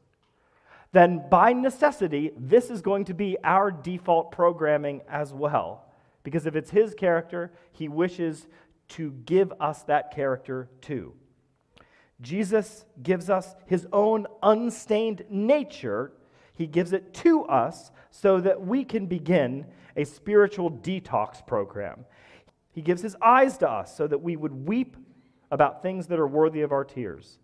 then 0.92 1.24
by 1.30 1.54
necessity, 1.54 2.32
this 2.38 2.70
is 2.70 2.82
going 2.82 3.06
to 3.06 3.14
be 3.14 3.38
our 3.44 3.72
default 3.72 4.32
programming 4.32 5.02
as 5.10 5.34
well. 5.34 5.86
Because 6.24 6.46
if 6.46 6.56
it's 6.56 6.72
his 6.72 6.94
character, 6.94 7.52
he 7.72 7.88
wishes 7.88 8.48
to 8.90 9.12
give 9.26 9.54
us 9.60 9.84
that 9.84 10.14
character 10.14 10.70
too. 10.82 11.14
Jesus 12.22 12.86
gives 13.02 13.30
us 13.30 13.56
his 13.66 13.88
own 13.92 14.28
unstained 14.44 15.24
nature. 15.30 16.12
He 16.54 16.68
gives 16.68 16.94
it 16.94 17.14
to 17.16 17.46
us 17.46 17.92
so 18.12 18.40
that 18.42 18.62
we 18.62 18.84
can 18.84 19.08
begin 19.08 19.66
a 19.96 20.04
spiritual 20.04 20.70
detox 20.70 21.46
program. 21.46 22.06
He 22.74 22.82
gives 22.82 23.02
his 23.02 23.16
eyes 23.22 23.58
to 23.60 23.70
us 23.70 23.96
so 23.96 24.08
that 24.08 24.22
we 24.22 24.36
would 24.36 24.68
weep 24.68 24.98
about 25.52 25.82
things 25.82 26.08
that 26.08 26.20
are 26.20 26.28
worthy 26.28 26.62
of 26.62 26.72
our 26.72 26.86
tears. 26.86 27.40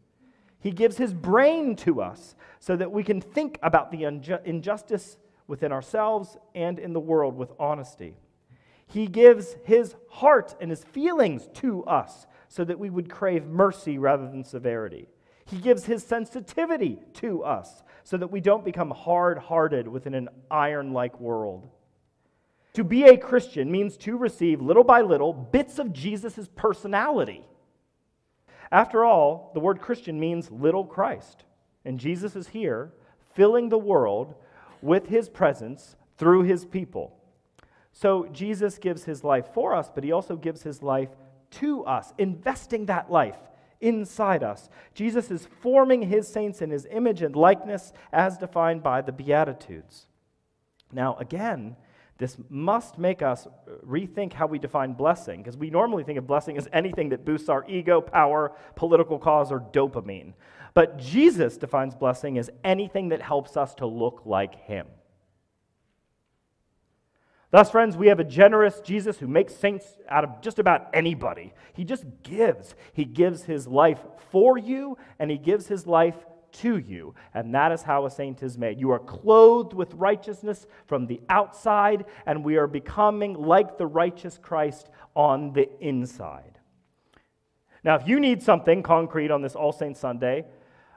He 0.59 0.71
gives 0.71 0.97
his 0.97 1.13
brain 1.13 1.75
to 1.77 2.01
us 2.01 2.35
so 2.59 2.75
that 2.75 2.91
we 2.91 3.03
can 3.03 3.21
think 3.21 3.59
about 3.61 3.91
the 3.91 4.03
injustice 4.03 5.17
within 5.47 5.71
ourselves 5.71 6.37
and 6.55 6.79
in 6.79 6.93
the 6.93 6.99
world 6.99 7.37
with 7.37 7.51
honesty. 7.59 8.15
He 8.87 9.07
gives 9.07 9.55
his 9.63 9.95
heart 10.09 10.55
and 10.59 10.69
his 10.69 10.83
feelings 10.83 11.49
to 11.55 11.83
us 11.83 12.25
so 12.47 12.63
that 12.63 12.79
we 12.79 12.89
would 12.89 13.09
crave 13.09 13.45
mercy 13.45 13.97
rather 13.97 14.29
than 14.29 14.43
severity. 14.43 15.07
He 15.45 15.57
gives 15.57 15.85
his 15.85 16.03
sensitivity 16.03 16.99
to 17.15 17.43
us 17.43 17.83
so 18.03 18.17
that 18.17 18.31
we 18.31 18.41
don't 18.41 18.65
become 18.65 18.91
hard 18.91 19.37
hearted 19.37 19.87
within 19.87 20.13
an 20.13 20.29
iron 20.49 20.93
like 20.93 21.19
world. 21.19 21.69
To 22.73 22.83
be 22.83 23.03
a 23.03 23.17
Christian 23.17 23.71
means 23.71 23.97
to 23.97 24.17
receive, 24.17 24.61
little 24.61 24.83
by 24.83 25.01
little, 25.01 25.33
bits 25.33 25.79
of 25.79 25.93
Jesus' 25.93 26.49
personality. 26.55 27.45
After 28.71 29.05
all, 29.05 29.51
the 29.53 29.59
word 29.59 29.79
Christian 29.79 30.19
means 30.19 30.51
little 30.51 30.85
Christ. 30.85 31.43
And 31.85 31.99
Jesus 31.99 32.35
is 32.35 32.49
here, 32.49 32.91
filling 33.33 33.69
the 33.69 33.77
world 33.77 34.35
with 34.81 35.07
his 35.07 35.29
presence 35.29 35.95
through 36.17 36.43
his 36.43 36.65
people. 36.65 37.13
So 37.93 38.27
Jesus 38.31 38.77
gives 38.77 39.05
his 39.05 39.23
life 39.23 39.47
for 39.53 39.73
us, 39.73 39.89
but 39.93 40.03
he 40.03 40.11
also 40.11 40.35
gives 40.35 40.63
his 40.63 40.83
life 40.83 41.09
to 41.51 41.83
us, 41.85 42.13
investing 42.17 42.87
that 42.87 43.11
life 43.11 43.37
inside 43.79 44.43
us. 44.43 44.69
Jesus 44.93 45.31
is 45.31 45.47
forming 45.61 46.03
his 46.03 46.27
saints 46.27 46.61
in 46.61 46.69
his 46.69 46.87
image 46.91 47.21
and 47.21 47.35
likeness 47.35 47.93
as 48.11 48.37
defined 48.37 48.83
by 48.83 49.01
the 49.01 49.11
Beatitudes. 49.11 50.07
Now, 50.91 51.15
again, 51.17 51.75
this 52.17 52.37
must 52.49 52.97
make 52.97 53.21
us 53.21 53.45
uh, 53.45 53.71
rethink 53.85 54.33
how 54.33 54.47
we 54.47 54.59
define 54.59 54.93
blessing, 54.93 55.41
because 55.41 55.57
we 55.57 55.69
normally 55.69 56.03
think 56.03 56.17
of 56.17 56.25
blessing 56.25 56.57
as 56.57 56.67
anything 56.73 57.09
that 57.09 57.25
boosts 57.25 57.49
our 57.49 57.63
ego, 57.69 58.01
power, 58.01 58.53
political 58.75 59.19
cause, 59.19 59.51
or 59.51 59.59
dopamine. 59.59 60.33
But 60.73 60.97
Jesus 60.97 61.57
defines 61.57 61.95
blessing 61.95 62.37
as 62.37 62.49
anything 62.63 63.09
that 63.09 63.21
helps 63.21 63.57
us 63.57 63.75
to 63.75 63.85
look 63.85 64.23
like 64.25 64.55
him. 64.55 64.87
Thus, 67.49 67.71
friends, 67.71 67.95
we 67.95 68.07
have 68.07 68.19
a 68.19 68.25
generous 68.25 68.81
Jesus 68.81 69.19
who 69.19 69.27
makes 69.27 69.55
saints 69.55 69.85
out 70.09 70.23
of 70.25 70.41
just 70.41 70.59
about 70.59 70.89
anybody. 70.93 71.53
He 71.73 71.85
just 71.85 72.03
gives. 72.21 72.75
He 72.93 73.05
gives 73.05 73.43
his 73.43 73.67
life 73.67 73.99
for 74.31 74.57
you, 74.57 74.97
and 75.17 75.31
he 75.31 75.37
gives 75.37 75.67
his 75.67 75.87
life 75.87 76.15
to 76.57 76.77
you. 76.77 77.15
And 77.33 77.53
that 77.55 77.71
is 77.71 77.81
how 77.81 78.05
a 78.05 78.11
saint 78.11 78.43
is 78.43 78.57
made. 78.57 78.79
You 78.79 78.91
are 78.91 78.99
clothed 78.99 79.73
with 79.73 79.93
righteousness 79.93 80.67
from 80.85 81.07
the 81.07 81.21
outside, 81.29 82.05
and 82.25 82.43
we 82.43 82.57
are 82.57 82.67
becoming 82.67 83.33
like 83.33 83.77
the 83.77 83.87
righteous 83.87 84.37
Christ 84.37 84.89
on 85.15 85.53
the 85.53 85.69
inside. 85.79 86.59
Now, 87.83 87.95
if 87.95 88.07
you 88.07 88.19
need 88.19 88.41
something 88.43 88.83
concrete 88.83 89.31
on 89.31 89.41
this 89.41 89.55
All 89.55 89.71
Saints 89.71 89.99
Sunday, 89.99 90.45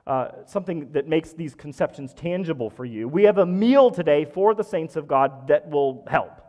uh, 0.06 0.44
something 0.46 0.90
that 0.92 1.06
makes 1.06 1.32
these 1.32 1.54
conceptions 1.54 2.12
tangible 2.14 2.70
for 2.70 2.84
you, 2.84 3.06
we 3.06 3.24
have 3.24 3.38
a 3.38 3.46
meal 3.46 3.90
today 3.90 4.24
for 4.24 4.54
the 4.54 4.64
saints 4.64 4.96
of 4.96 5.06
God 5.06 5.46
that 5.48 5.68
will 5.68 6.04
help. 6.08 6.40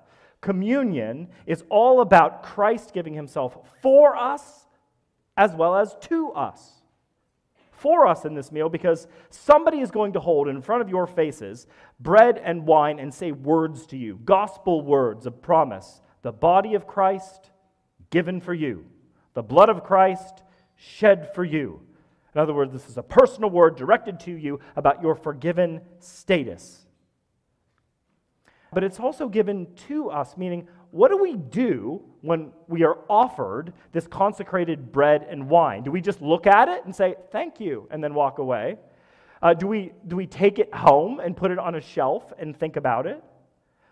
Communion 0.42 1.28
is 1.46 1.64
all 1.70 2.02
about 2.02 2.42
Christ 2.42 2.94
giving 2.94 3.14
himself 3.14 3.58
for 3.82 4.16
us 4.16 4.66
as 5.38 5.54
well 5.54 5.76
as 5.76 5.96
to 6.02 6.32
us. 6.32 6.81
For 7.82 8.06
us 8.06 8.26
in 8.26 8.36
this 8.36 8.52
meal, 8.52 8.70
because 8.70 9.08
somebody 9.32 9.80
is 9.80 9.90
going 9.90 10.14
to 10.14 10.20
hold 10.20 10.48
in 10.48 10.62
front 10.62 10.84
of 10.84 10.90
your 10.90 11.08
faces 11.08 11.66
bread 12.00 12.40
and 12.44 12.68
wine 12.68 13.00
and 13.00 13.12
say 13.12 13.32
words 13.32 13.88
to 13.88 13.98
you, 13.98 14.20
gospel 14.24 14.84
words 14.84 15.26
of 15.26 15.42
promise. 15.42 16.00
The 16.22 16.32
body 16.32 16.76
of 16.76 16.86
Christ 16.86 17.50
given 18.12 18.40
for 18.40 18.54
you, 18.54 18.86
the 19.34 19.42
blood 19.42 19.68
of 19.70 19.84
Christ 19.84 20.44
shed 20.76 21.34
for 21.34 21.44
you. 21.44 21.82
In 22.36 22.40
other 22.40 22.54
words, 22.54 22.72
this 22.72 22.88
is 22.88 23.00
a 23.00 23.04
personal 23.04 23.50
word 23.50 23.78
directed 23.78 24.20
to 24.22 24.32
you 24.32 24.60
about 24.76 25.02
your 25.02 25.16
forgiven 25.16 25.82
status. 25.98 26.86
But 28.72 28.84
it's 28.84 29.00
also 29.00 29.28
given 29.28 29.74
to 29.88 30.12
us, 30.12 30.38
meaning, 30.38 30.68
what 30.92 31.10
do 31.10 31.18
we 31.18 31.36
do 31.36 32.02
when 32.22 32.52
we 32.68 32.84
are 32.84 33.00
offered 33.10 33.74
this 33.94 34.08
consecrated 34.08 34.92
bread 34.92 35.26
and 35.30 35.50
wine? 35.50 35.84
Do 35.84 35.92
we 35.92 36.02
just 36.02 36.22
look 36.22 36.46
at 36.46 36.68
it 36.68 36.86
and 36.86 36.96
say, 36.96 37.16
thank 37.32 37.60
you, 37.60 37.88
and 37.92 38.04
then 38.04 38.14
walk 38.14 38.40
away? 38.40 38.78
Uh, 39.42 39.54
do, 39.54 39.68
we, 39.68 39.92
do 40.08 40.16
we 40.16 40.28
take 40.28 40.60
it 40.60 40.74
home 40.74 41.20
and 41.20 41.36
put 41.36 41.50
it 41.50 41.58
on 41.58 41.76
a 41.76 41.82
shelf 41.82 42.32
and 42.38 42.56
think 42.56 42.76
about 42.76 43.08
it? 43.08 43.24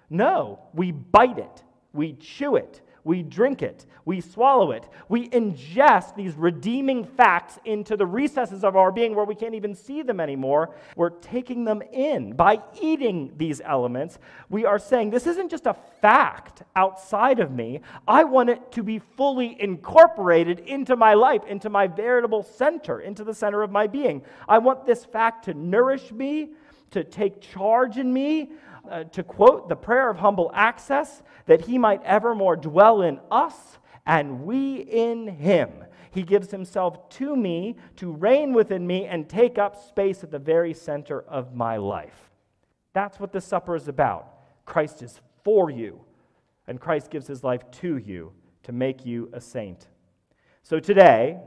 No, 0.10 0.60
we 0.74 0.92
bite 0.92 1.38
it, 1.38 1.64
we 1.94 2.14
chew 2.14 2.56
it, 2.56 2.82
we 3.10 3.24
drink 3.24 3.64
it, 3.64 3.88
we 4.06 4.22
swallow 4.22 4.70
it, 4.70 4.88
we 5.08 5.30
ingest 5.30 6.16
these 6.16 6.36
redeeming 6.36 7.04
facts 7.04 7.58
into 7.66 7.98
the 7.98 8.06
recesses 8.06 8.64
of 8.64 8.76
our 8.76 8.92
being 8.92 9.16
where 9.16 9.26
we 9.26 9.34
can't 9.34 9.56
even 9.56 9.74
see 9.74 10.04
them 10.04 10.20
anymore. 10.20 10.76
We're 10.96 11.10
taking 11.10 11.64
them 11.64 11.82
in. 11.92 12.34
By 12.34 12.60
eating 12.80 13.34
these 13.36 13.62
elements, 13.66 14.20
we 14.48 14.64
are 14.64 14.78
saying, 14.78 15.10
This 15.10 15.26
isn't 15.26 15.50
just 15.50 15.66
a 15.66 15.74
fact 15.74 16.62
outside 16.76 17.40
of 17.40 17.50
me. 17.50 17.82
I 18.08 18.26
want 18.26 18.52
it 18.52 18.72
to 18.74 18.84
be 18.84 19.00
fully 19.00 19.60
incorporated 19.60 20.60
into 20.60 20.96
my 20.96 21.16
life, 21.16 21.42
into 21.48 21.72
my 21.72 21.88
veritable 21.88 22.44
center, 22.44 23.00
into 23.00 23.24
the 23.24 23.34
center 23.34 23.64
of 23.64 23.72
my 23.72 23.88
being. 23.88 24.22
I 24.48 24.60
want 24.60 24.86
this 24.86 25.04
fact 25.04 25.46
to 25.46 25.56
nourish 25.56 26.12
me, 26.12 26.50
to 26.92 27.04
take 27.04 27.42
charge 27.42 27.98
in 27.98 28.14
me 28.14 28.52
uh, 28.90 29.04
to 29.06 29.24
quote 29.24 29.70
the 29.70 29.76
prayer 29.76 30.10
of 30.10 30.18
humble 30.18 30.52
access, 30.54 31.24
that 31.46 31.62
he 31.62 31.78
might 31.78 32.04
evermore 32.04 32.56
dwell 32.56 33.02
in 33.02 33.20
us 33.32 33.80
and 34.06 34.42
we 34.42 34.78
in 34.78 35.28
him. 35.28 35.70
He 36.12 36.24
gives 36.24 36.50
himself 36.52 37.10
to 37.10 37.36
me 37.36 37.76
to 37.98 38.12
reign 38.12 38.54
within 38.54 38.86
me 38.86 39.06
and 39.06 39.30
take 39.30 39.58
up 39.58 39.76
space 39.76 40.24
at 40.24 40.32
the 40.32 40.40
very 40.40 40.74
center 40.74 41.22
of 41.22 41.56
my 41.56 41.78
life. 41.78 42.32
That's 42.94 43.20
what 43.20 43.32
the 43.32 43.42
supper 43.42 43.76
is 43.76 43.88
about. 43.88 44.34
Christ 44.66 45.04
is 45.04 45.20
for 45.44 45.70
you, 45.70 46.02
and 46.68 46.80
Christ 46.80 47.12
gives 47.12 47.28
his 47.28 47.44
life 47.44 47.70
to 47.72 47.98
you 47.98 48.34
to 48.64 48.72
make 48.72 49.06
you 49.06 49.30
a 49.34 49.40
saint. 49.40 49.88
So 50.64 50.80
today, 50.80 51.40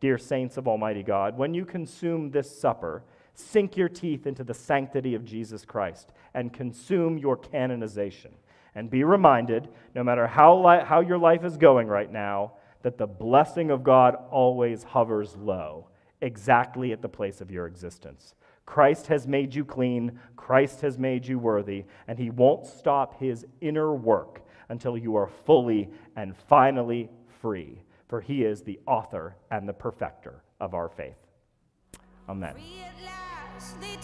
dear 0.00 0.18
saints 0.18 0.56
of 0.56 0.68
Almighty 0.68 1.02
God, 1.02 1.36
when 1.36 1.54
you 1.54 1.64
consume 1.64 2.30
this 2.30 2.60
supper, 2.60 3.04
sink 3.34 3.76
your 3.76 3.88
teeth 3.88 4.26
into 4.26 4.44
the 4.44 4.54
sanctity 4.54 5.14
of 5.14 5.24
Jesus 5.24 5.64
Christ 5.64 6.12
and 6.34 6.52
consume 6.52 7.18
your 7.18 7.36
canonization. 7.36 8.32
And 8.74 8.88
be 8.88 9.02
reminded, 9.02 9.68
no 9.94 10.04
matter 10.04 10.26
how, 10.26 10.56
li- 10.56 10.84
how 10.84 11.00
your 11.00 11.18
life 11.18 11.44
is 11.44 11.56
going 11.56 11.88
right 11.88 12.10
now, 12.10 12.52
that 12.82 12.98
the 12.98 13.06
blessing 13.06 13.70
of 13.70 13.82
God 13.82 14.16
always 14.30 14.84
hovers 14.84 15.36
low, 15.36 15.88
exactly 16.20 16.92
at 16.92 17.02
the 17.02 17.08
place 17.08 17.40
of 17.40 17.50
your 17.50 17.66
existence. 17.66 18.34
Christ 18.66 19.08
has 19.08 19.26
made 19.26 19.54
you 19.54 19.64
clean, 19.64 20.20
Christ 20.36 20.80
has 20.82 20.98
made 20.98 21.26
you 21.26 21.38
worthy, 21.38 21.84
and 22.06 22.18
He 22.18 22.30
won't 22.30 22.66
stop 22.66 23.18
His 23.18 23.44
inner 23.60 23.92
work 23.92 24.42
until 24.68 24.96
you 24.96 25.16
are 25.16 25.26
fully 25.26 25.90
and 26.14 26.36
finally 26.36 27.10
free, 27.40 27.82
for 28.08 28.20
He 28.20 28.44
is 28.44 28.62
the 28.62 28.78
author 28.86 29.36
and 29.50 29.68
the 29.68 29.72
perfecter 29.72 30.42
of 30.60 30.74
our 30.74 30.88
faith. 30.88 31.16
Amen. 32.28 32.54
They 33.80 33.96